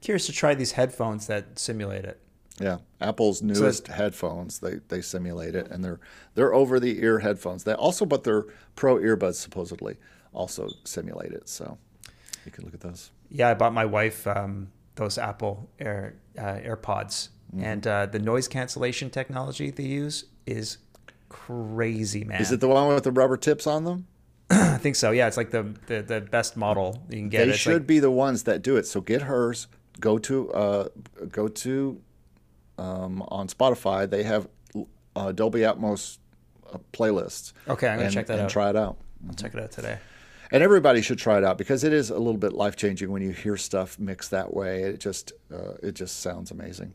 [0.00, 2.20] curious to try these headphones that simulate it.
[2.58, 6.00] Yeah, Apple's newest headphones they, they simulate it, and they're
[6.34, 7.64] they're over the ear headphones.
[7.64, 8.46] They also, but they're
[8.76, 9.96] pro earbuds supposedly
[10.32, 11.48] also simulate it.
[11.48, 11.76] So
[12.46, 13.10] you can look at those.
[13.30, 17.64] Yeah, I bought my wife um, those Apple Air uh, AirPods, Mm-hmm.
[17.64, 20.78] and uh, the noise cancellation technology they use is
[21.28, 22.40] crazy, man.
[22.40, 24.06] Is it the one with the rubber tips on them?
[24.50, 25.12] I think so.
[25.12, 27.44] Yeah, it's like the the, the best model you can get.
[27.44, 28.86] They It's should like, be the ones that do it.
[28.86, 29.68] So get hers.
[30.00, 30.88] Go to uh,
[31.30, 32.00] go to
[32.78, 34.08] um, on Spotify.
[34.08, 34.48] They have
[35.14, 36.18] uh, Dolby Atmos
[36.72, 37.52] uh, playlists.
[37.68, 38.50] Okay, I'm gonna and- check that and out.
[38.50, 38.96] try it out.
[39.28, 39.98] I'll check it out today.
[40.52, 43.20] And everybody should try it out because it is a little bit life changing when
[43.20, 44.82] you hear stuff mixed that way.
[44.84, 46.94] It just uh, it just sounds amazing.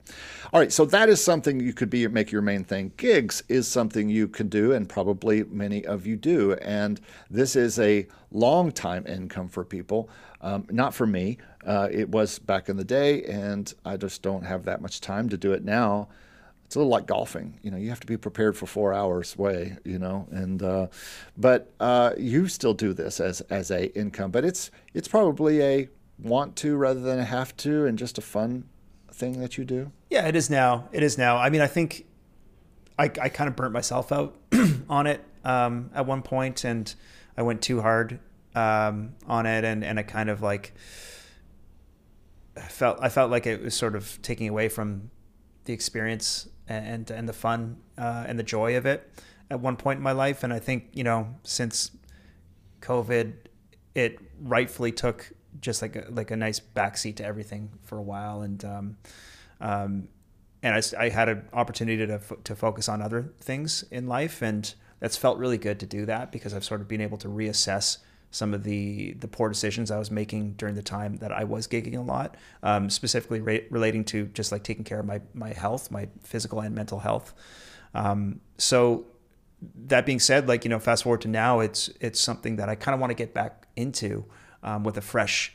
[0.53, 2.93] All right, so that is something you could be make your main thing.
[2.95, 6.53] Gigs is something you can do, and probably many of you do.
[6.61, 10.09] And this is a long time income for people.
[10.41, 11.37] Um, not for me.
[11.65, 15.29] Uh, it was back in the day, and I just don't have that much time
[15.29, 16.09] to do it now
[16.71, 17.59] it's a little like golfing.
[17.63, 19.75] You know, you have to be prepared for four hours way.
[19.83, 20.87] You know, and uh,
[21.35, 25.89] but uh, you still do this as as a income, but it's it's probably a
[26.17, 28.69] want to rather than a have to, and just a fun
[29.11, 29.91] thing that you do.
[30.09, 30.87] Yeah, it is now.
[30.93, 31.35] It is now.
[31.35, 32.05] I mean, I think
[32.97, 34.37] I, I kind of burnt myself out
[34.89, 36.95] on it um, at one point, and
[37.35, 38.17] I went too hard
[38.55, 40.73] um, on it, and, and I kind of like
[42.69, 45.09] felt I felt like it was sort of taking away from
[45.65, 49.09] the experience and and the fun uh, and the joy of it
[49.51, 51.91] at one point in my life, and I think you know since
[52.81, 53.33] COVID,
[53.93, 58.41] it rightfully took just like a, like a nice backseat to everything for a while,
[58.41, 58.97] and um,
[59.59, 60.07] um,
[60.63, 65.17] and I had an opportunity to to focus on other things in life, and that's
[65.17, 67.97] felt really good to do that because I've sort of been able to reassess
[68.31, 71.67] some of the the poor decisions I was making during the time that I was
[71.67, 75.49] gigging a lot, um, specifically re- relating to just like taking care of my my
[75.49, 77.33] health, my physical and mental health.
[77.93, 79.05] Um, so
[79.85, 82.75] that being said, like you know, fast forward to now, it's it's something that I
[82.75, 84.25] kind of want to get back into
[84.63, 85.53] um, with a fresh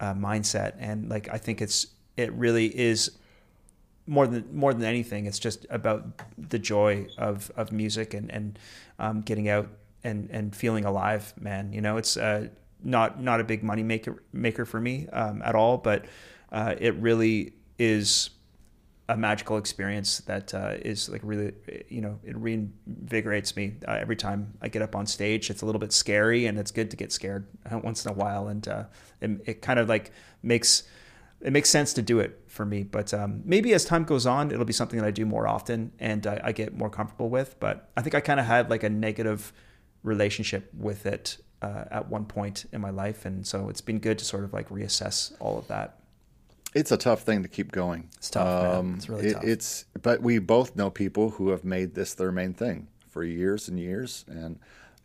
[0.00, 3.18] uh, mindset, and like I think it's it really is
[4.06, 8.58] more than more than anything, it's just about the joy of of music and and
[8.98, 9.68] um, getting out
[10.04, 11.72] and and feeling alive, man.
[11.72, 12.48] You know, it's uh,
[12.82, 16.06] not not a big money maker maker for me um, at all, but
[16.52, 18.30] uh, it really is
[19.10, 21.52] a magical experience that uh, is like really,
[21.88, 25.48] you know, it reinvigorates me uh, every time I get up on stage.
[25.48, 28.14] It's a little bit scary, and it's good to get scared uh, once in a
[28.14, 28.84] while, and uh,
[29.20, 30.84] it, it kind of like makes
[31.40, 32.82] it makes sense to do it for me.
[32.82, 35.92] But um, maybe as time goes on, it'll be something that I do more often
[36.00, 37.58] and I, I get more comfortable with.
[37.60, 39.52] But I think I kind of had like a negative
[40.02, 44.18] relationship with it uh, at one point in my life, and so it's been good
[44.18, 45.98] to sort of like reassess all of that.
[46.74, 48.08] It's a tough thing to keep going.
[48.18, 48.78] It's tough.
[48.78, 49.44] Um, it's really it, tough.
[49.44, 53.68] It's but we both know people who have made this their main thing for years
[53.68, 54.58] and years, and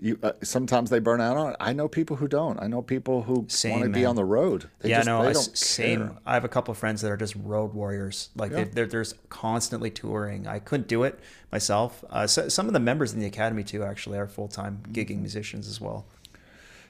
[0.03, 1.55] you uh, sometimes they burn out on it.
[1.61, 2.61] I know people who don't.
[2.61, 4.69] I know people who want to be on the road.
[4.79, 5.99] They yeah, just, no, I, same.
[5.99, 6.17] Care.
[6.25, 8.29] I have a couple of friends that are just road warriors.
[8.35, 8.65] Like yeah.
[8.65, 10.45] they, are there's constantly touring.
[10.45, 11.17] I couldn't do it
[11.53, 12.03] myself.
[12.09, 15.11] Uh, so, some of the members in the academy too actually are full time gigging
[15.11, 15.21] mm-hmm.
[15.21, 16.05] musicians as well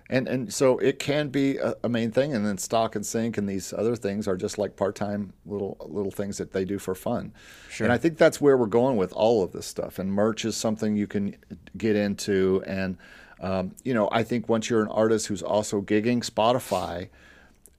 [0.10, 3.38] and and so it can be a, a, main thing and then stock and sync
[3.38, 6.94] and these other things are just like part-time little little things that they do for
[6.94, 7.34] fun
[7.70, 7.86] sure.
[7.86, 10.56] and i think that's where we're going with all of this stuff and merch is
[10.56, 11.36] something you can
[11.78, 12.98] get into and
[13.42, 17.08] um, you know i think once you're an artist who's also gigging spotify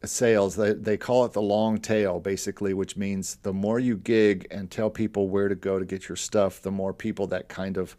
[0.04, 4.46] sales they, they call it the long tail basically which means the more you gig
[4.50, 7.78] and tell people where to go to get your stuff the more people that kind
[7.78, 7.96] of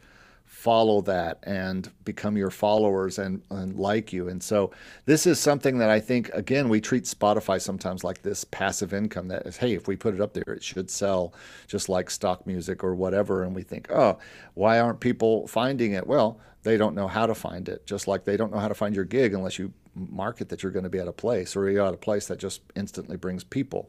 [0.65, 4.27] follow that and become your followers and, and like you.
[4.29, 4.71] And so
[5.05, 9.27] this is something that I think again we treat Spotify sometimes like this passive income
[9.27, 11.35] that is hey if we put it up there it should sell
[11.67, 14.17] just like stock music or whatever and we think oh
[14.55, 16.07] why aren't people finding it?
[16.07, 18.73] Well, they don't know how to find it just like they don't know how to
[18.73, 21.69] find your gig unless you market that you're going to be at a place or
[21.69, 23.87] you're at a place that just instantly brings people.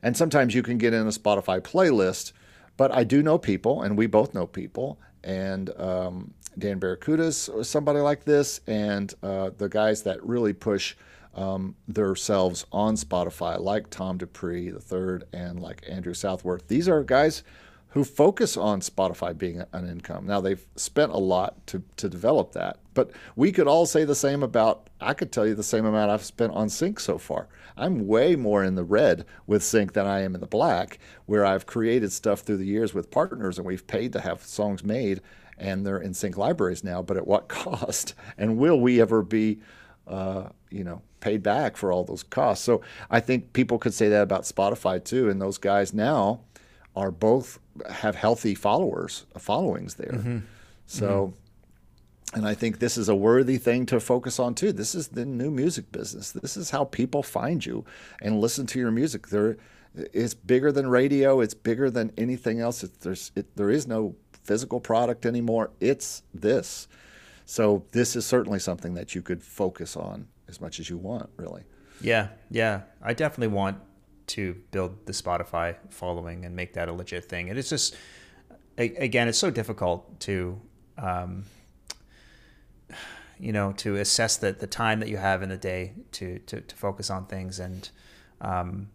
[0.00, 2.30] And sometimes you can get in a Spotify playlist
[2.76, 7.64] but I do know people, and we both know people, and um, Dan Barracuda's or
[7.64, 10.94] somebody like this, and uh, the guys that really push
[11.34, 16.68] um, themselves on Spotify, like Tom Dupree the third, and like Andrew Southworth.
[16.68, 17.42] These are guys
[17.94, 20.26] who focus on Spotify being an income.
[20.26, 24.16] Now they've spent a lot to to develop that, but we could all say the
[24.16, 24.90] same about.
[25.00, 27.48] I could tell you the same amount I've spent on Sync so far.
[27.76, 31.46] I'm way more in the red with Sync than I am in the black, where
[31.46, 35.20] I've created stuff through the years with partners and we've paid to have songs made
[35.56, 38.14] and they're in Sync libraries now, but at what cost?
[38.36, 39.60] And will we ever be,
[40.08, 42.64] uh, you know, paid back for all those costs?
[42.64, 45.28] So I think people could say that about Spotify too.
[45.28, 46.40] And those guys now
[46.96, 47.58] are both
[47.90, 50.12] have healthy followers, followings there.
[50.12, 50.38] Mm-hmm.
[50.86, 51.06] So.
[51.08, 51.38] Mm-hmm
[52.34, 54.72] and I think this is a worthy thing to focus on too.
[54.72, 56.32] This is the new music business.
[56.32, 57.84] This is how people find you
[58.20, 59.28] and listen to your music.
[59.28, 59.56] There,
[59.94, 61.40] it's bigger than radio.
[61.40, 62.82] It's bigger than anything else.
[62.82, 65.70] It, there's, it, there is no physical product anymore.
[65.80, 66.88] It's this.
[67.46, 71.30] So this is certainly something that you could focus on as much as you want,
[71.36, 71.62] really.
[72.00, 72.82] Yeah, yeah.
[73.02, 73.78] I definitely want
[74.28, 77.50] to build the Spotify following and make that a legit thing.
[77.50, 77.96] And it's just,
[78.78, 80.60] again, it's so difficult to.
[80.96, 81.44] Um,
[83.38, 86.60] you know, to assess the, the time that you have in the day to, to,
[86.60, 87.58] to focus on things.
[87.58, 87.90] And
[88.40, 88.88] um,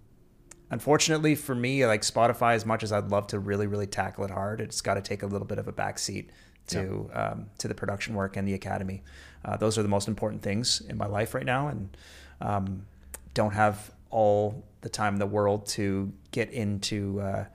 [0.71, 4.31] unfortunately for me, like Spotify, as much as I'd love to really, really tackle it
[4.31, 6.29] hard, it's got to take a little bit of a backseat
[6.67, 7.31] to yeah.
[7.31, 9.03] um, to the production work and the academy.
[9.43, 11.97] Uh, those are the most important things in my life right now, and
[12.41, 12.85] um,
[13.33, 17.45] don't have all the time in the world to get into uh,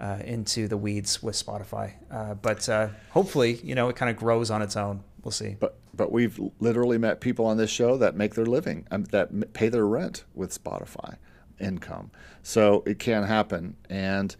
[0.00, 1.92] uh, into the weeds with Spotify.
[2.10, 5.02] Uh, but uh, hopefully, you know, it kind of grows on its own.
[5.22, 5.56] We'll see.
[5.58, 9.52] But but we've literally met people on this show that make their living, um, that
[9.52, 11.16] pay their rent with Spotify
[11.60, 12.10] income.
[12.42, 13.76] So it can happen.
[13.88, 14.34] And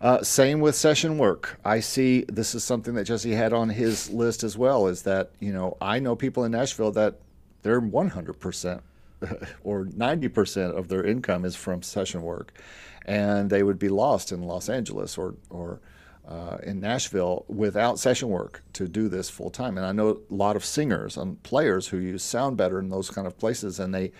[0.00, 1.58] uh, same with session work.
[1.64, 4.86] I see this is something that Jesse had on his list as well.
[4.86, 7.18] Is that you know I know people in Nashville that
[7.62, 8.82] they're 100 percent
[9.64, 12.52] or 90 percent of their income is from session work,
[13.06, 15.80] and they would be lost in Los Angeles or or
[16.28, 19.76] uh, in Nashville without session work to do this full time.
[19.76, 23.26] And I know a lot of singers and players who use SoundBetter in those kind
[23.26, 24.12] of places, and they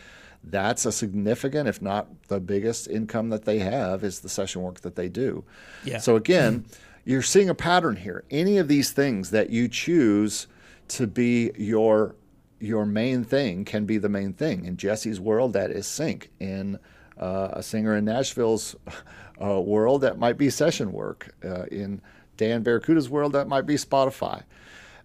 [0.43, 4.81] that's a significant, if not the biggest income that they have is the session work
[4.81, 5.45] that they do.
[5.85, 5.99] Yeah.
[5.99, 6.65] So again,
[7.05, 8.25] you're seeing a pattern here.
[8.31, 10.47] Any of these things that you choose
[10.89, 12.15] to be your
[12.61, 14.65] your main thing can be the main thing.
[14.65, 16.31] In Jesse's world, that is sync.
[16.39, 16.79] In
[17.19, 18.77] uh, a singer in Nashville's
[19.43, 21.35] uh, world, that might be session work.
[21.45, 22.01] Uh, in
[22.37, 24.43] Dan Barracuda's world, that might be Spotify.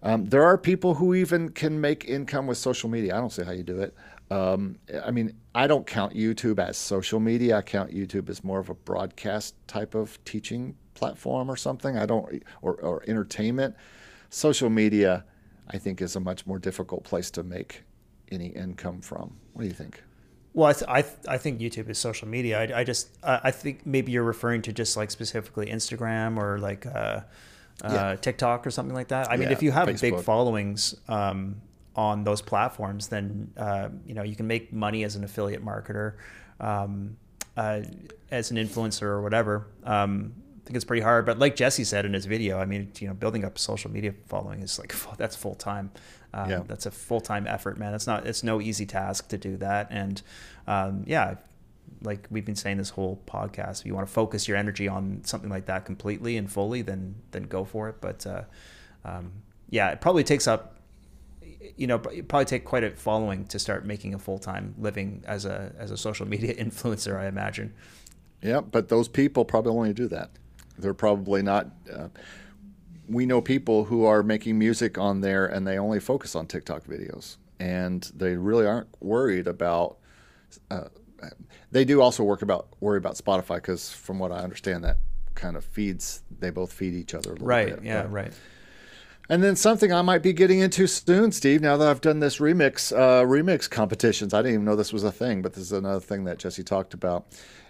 [0.02, 3.16] Um, there are people who even can make income with social media.
[3.16, 3.94] I don't see how you do it.
[4.30, 7.58] Um, I mean, I don't count YouTube as social media.
[7.58, 11.96] I count YouTube as more of a broadcast type of teaching platform or something.
[11.96, 13.74] I don't, or, or entertainment.
[14.28, 15.24] Social media
[15.68, 17.82] I think is a much more difficult place to make
[18.30, 19.36] any income from.
[19.52, 20.02] What do you think?
[20.52, 22.58] Well, I, th- I, th- I think YouTube is social media.
[22.58, 26.86] I, I just I think maybe you're referring to just like specifically Instagram or like
[26.86, 27.22] uh, uh,
[27.84, 28.16] yeah.
[28.16, 29.28] TikTok or something like that.
[29.30, 30.00] I yeah, mean, if you have Facebook.
[30.00, 31.60] big followings um,
[31.94, 36.14] on those platforms, then uh, you know you can make money as an affiliate marketer,
[36.58, 37.18] um,
[37.56, 37.82] uh,
[38.30, 39.66] as an influencer or whatever.
[39.84, 41.24] Um, I think it's pretty hard.
[41.24, 43.90] But like Jesse said in his video, I mean, you know, building up a social
[43.90, 45.92] media following is like that's full time.
[46.34, 46.62] Um, yeah.
[46.66, 47.94] That's a full time effort, man.
[47.94, 48.26] It's not.
[48.26, 49.88] It's no easy task to do that.
[49.90, 50.20] And
[50.66, 51.36] um, yeah,
[52.02, 55.22] like we've been saying this whole podcast, if you want to focus your energy on
[55.24, 58.00] something like that completely and fully, then then go for it.
[58.00, 58.42] But uh,
[59.04, 59.32] um,
[59.70, 60.74] yeah, it probably takes up.
[61.76, 65.22] You know, it probably take quite a following to start making a full time living
[65.26, 67.16] as a as a social media influencer.
[67.16, 67.72] I imagine.
[68.42, 70.30] Yeah, but those people probably only do that.
[70.78, 71.68] They're probably not.
[71.92, 72.08] Uh,
[73.08, 76.84] we know people who are making music on there and they only focus on TikTok
[76.84, 79.98] videos, and they really aren't worried about.
[80.70, 80.84] Uh,
[81.70, 84.98] they do also work about worry about Spotify because, from what I understand, that
[85.34, 86.22] kind of feeds.
[86.38, 87.34] They both feed each other.
[87.40, 87.76] right.
[87.76, 88.02] Bit, yeah.
[88.02, 88.32] But, right.
[89.28, 91.60] And then something I might be getting into soon, Steve.
[91.60, 95.04] Now that I've done this remix uh, remix competitions, I didn't even know this was
[95.04, 97.26] a thing, but this is another thing that Jesse talked about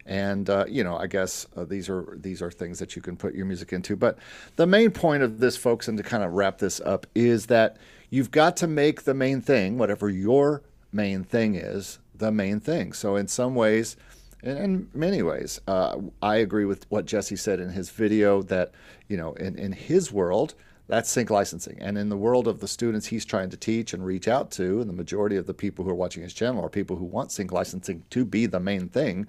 [0.06, 3.16] and uh, you know, I guess uh, these are these are things that you can
[3.16, 3.96] put your music into.
[3.96, 4.18] But
[4.56, 7.76] the main point of this, folks, and to kind of wrap this up, is that
[8.10, 12.92] you've got to make the main thing, whatever your main thing is, the main thing.
[12.92, 13.96] So in some ways.
[14.42, 18.72] In, in many ways, uh, I agree with what Jesse said in his video that,
[19.08, 20.54] you know, in, in his world,
[20.88, 21.78] that's sync licensing.
[21.80, 24.80] And in the world of the students he's trying to teach and reach out to,
[24.80, 27.32] and the majority of the people who are watching his channel are people who want
[27.32, 29.26] sync licensing to be the main thing,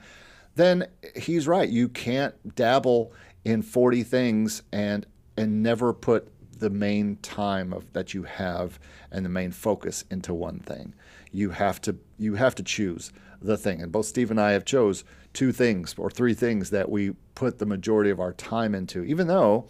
[0.58, 1.70] then he's right.
[1.70, 3.14] You can't dabble
[3.46, 5.06] in 40 things and
[5.38, 8.80] and never put the main time of that you have
[9.12, 10.94] and the main focus into one thing.
[11.32, 13.82] You have to you have to choose the thing.
[13.82, 15.04] And both Steve and I have chose
[15.34, 19.28] two things or three things that we put the majority of our time into, even
[19.28, 19.68] though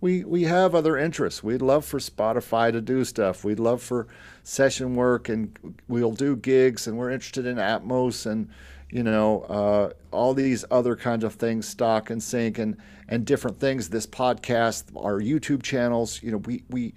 [0.00, 1.42] we we have other interests.
[1.42, 3.44] We'd love for Spotify to do stuff.
[3.44, 4.06] We'd love for
[4.42, 8.48] session work and we'll do gigs and we're interested in Atmos and
[8.90, 12.76] you know, uh, all these other kinds of things, stock and sync and
[13.08, 13.88] and different things.
[13.88, 16.94] This podcast, our YouTube channels, you know, we we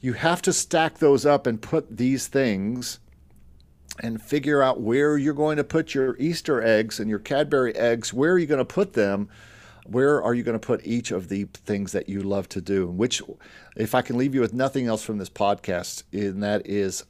[0.00, 2.98] you have to stack those up and put these things
[4.00, 8.12] and figure out where you're going to put your Easter eggs and your Cadbury eggs.
[8.12, 9.28] Where are you going to put them?
[9.86, 12.86] Where are you going to put each of the things that you love to do?
[12.86, 13.20] Which,
[13.76, 17.04] if I can leave you with nothing else from this podcast, and that is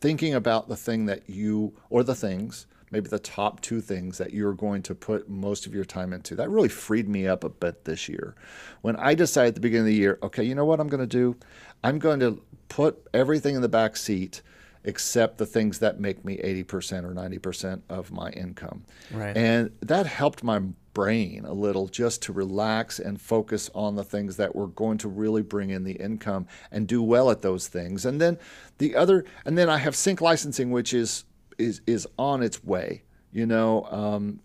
[0.00, 4.32] thinking about the thing that you or the things maybe the top two things that
[4.32, 6.36] you're going to put most of your time into.
[6.36, 8.36] That really freed me up a bit this year.
[8.82, 11.00] When I decided at the beginning of the year, okay, you know what I'm going
[11.00, 11.36] to do?
[11.82, 14.42] I'm going to put everything in the back seat
[14.84, 18.84] except the things that make me 80% or 90% of my income.
[19.10, 19.36] Right.
[19.36, 20.60] And that helped my
[20.92, 25.08] brain a little just to relax and focus on the things that were going to
[25.08, 28.04] really bring in the income and do well at those things.
[28.04, 28.38] And then
[28.78, 31.24] the other, and then I have sync licensing, which is
[31.58, 33.02] is is on its way.
[33.32, 34.40] You know, um,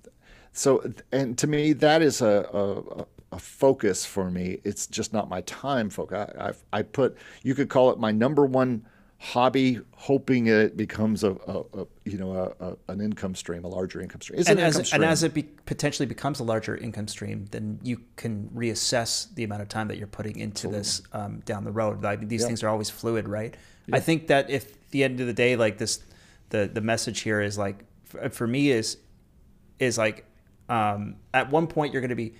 [0.51, 3.05] so and to me that is a, a,
[3.35, 4.59] a focus for me.
[4.63, 6.31] It's just not my time focus.
[6.37, 8.85] I, I, I put you could call it my number one
[9.19, 14.01] hobby, hoping it becomes a, a, a you know a, an income stream, a larger
[14.01, 14.39] income stream.
[14.39, 15.01] It's and, an as, income stream.
[15.03, 19.43] and as it be, potentially becomes a larger income stream, then you can reassess the
[19.43, 20.79] amount of time that you're putting into Absolutely.
[20.79, 22.01] this um, down the road.
[22.01, 22.47] Like, these yep.
[22.47, 23.55] things are always fluid, right?
[23.87, 23.97] Yep.
[23.97, 25.99] I think that if the end of the day, like this
[26.49, 27.85] the the message here is like
[28.31, 28.97] for, me is
[29.77, 30.25] is like
[30.67, 32.33] um, at one point you're going to be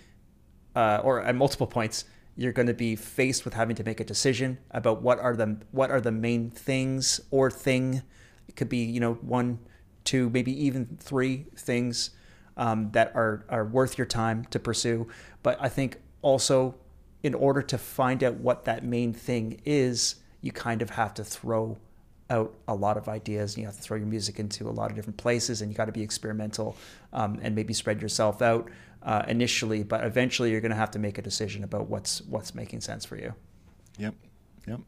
[0.75, 2.05] uh, or at multiple points
[2.35, 5.57] you're going to be faced with having to make a decision about what are the
[5.71, 8.01] what are the main things or thing.
[8.47, 9.59] It could be you know one
[10.03, 12.11] two maybe even three things
[12.57, 15.07] um, that are are worth your time to pursue.
[15.43, 16.75] But i think also
[17.23, 21.23] in order to find out what that main thing is you kind of have to
[21.23, 21.77] throw
[22.29, 23.57] out a lot of ideas.
[23.57, 25.85] You have to throw your music into a lot of different places, and you got
[25.85, 26.75] to be experimental
[27.13, 28.69] um, and maybe spread yourself out
[29.03, 29.83] uh, initially.
[29.83, 33.05] But eventually, you're going to have to make a decision about what's what's making sense
[33.05, 33.33] for you.
[33.97, 34.15] Yep,
[34.67, 34.79] yep.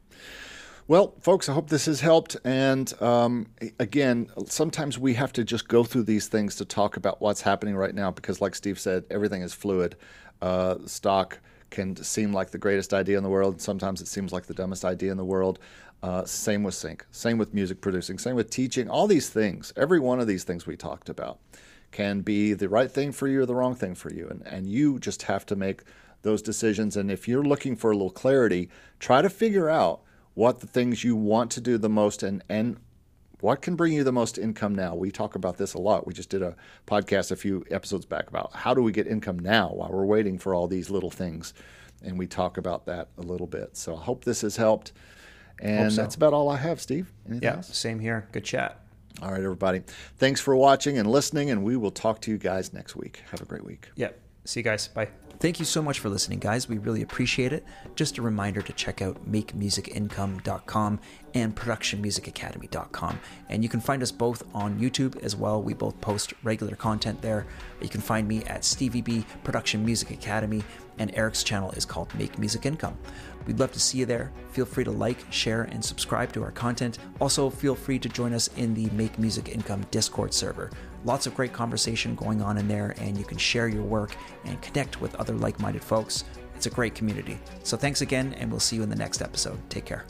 [0.87, 2.35] Well, folks, I hope this has helped.
[2.43, 3.47] And um,
[3.79, 7.75] again, sometimes we have to just go through these things to talk about what's happening
[7.75, 9.95] right now because, like Steve said, everything is fluid.
[10.41, 11.39] Uh, stock
[11.69, 13.61] can seem like the greatest idea in the world.
[13.61, 15.59] Sometimes it seems like the dumbest idea in the world.
[16.03, 18.89] Uh, same with sync, same with music producing, same with teaching.
[18.89, 21.39] All these things, every one of these things we talked about,
[21.91, 24.27] can be the right thing for you or the wrong thing for you.
[24.27, 25.83] And, and you just have to make
[26.23, 26.97] those decisions.
[26.97, 30.01] And if you're looking for a little clarity, try to figure out
[30.33, 32.77] what the things you want to do the most and, and
[33.41, 34.93] what can bring you the most income now?
[34.93, 36.05] We talk about this a lot.
[36.05, 39.39] We just did a podcast a few episodes back about how do we get income
[39.39, 41.53] now while we're waiting for all these little things.
[42.03, 43.75] And we talk about that a little bit.
[43.75, 44.93] So I hope this has helped.
[45.59, 46.01] And so.
[46.01, 47.11] Uh, that's about all I have, Steve.
[47.27, 47.75] Anything yeah, else?
[47.75, 48.27] same here.
[48.31, 48.79] Good chat.
[49.21, 49.83] All right, everybody.
[50.17, 53.21] Thanks for watching and listening, and we will talk to you guys next week.
[53.31, 53.89] Have a great week.
[53.95, 54.19] Yep.
[54.45, 54.87] See you guys.
[54.87, 55.09] Bye.
[55.41, 56.69] Thank you so much for listening, guys.
[56.69, 57.65] We really appreciate it.
[57.95, 60.99] Just a reminder to check out makemusicincome.com
[61.33, 63.19] and productionmusicacademy.com.
[63.49, 65.63] And you can find us both on YouTube as well.
[65.63, 67.47] We both post regular content there.
[67.81, 70.63] You can find me at Stevie B Production Music Academy,
[71.01, 72.95] and Eric's channel is called Make Music Income.
[73.47, 74.31] We'd love to see you there.
[74.51, 76.99] Feel free to like, share, and subscribe to our content.
[77.19, 80.69] Also, feel free to join us in the Make Music Income Discord server.
[81.03, 84.61] Lots of great conversation going on in there, and you can share your work and
[84.61, 86.23] connect with other like minded folks.
[86.55, 87.39] It's a great community.
[87.63, 89.57] So, thanks again, and we'll see you in the next episode.
[89.71, 90.05] Take care.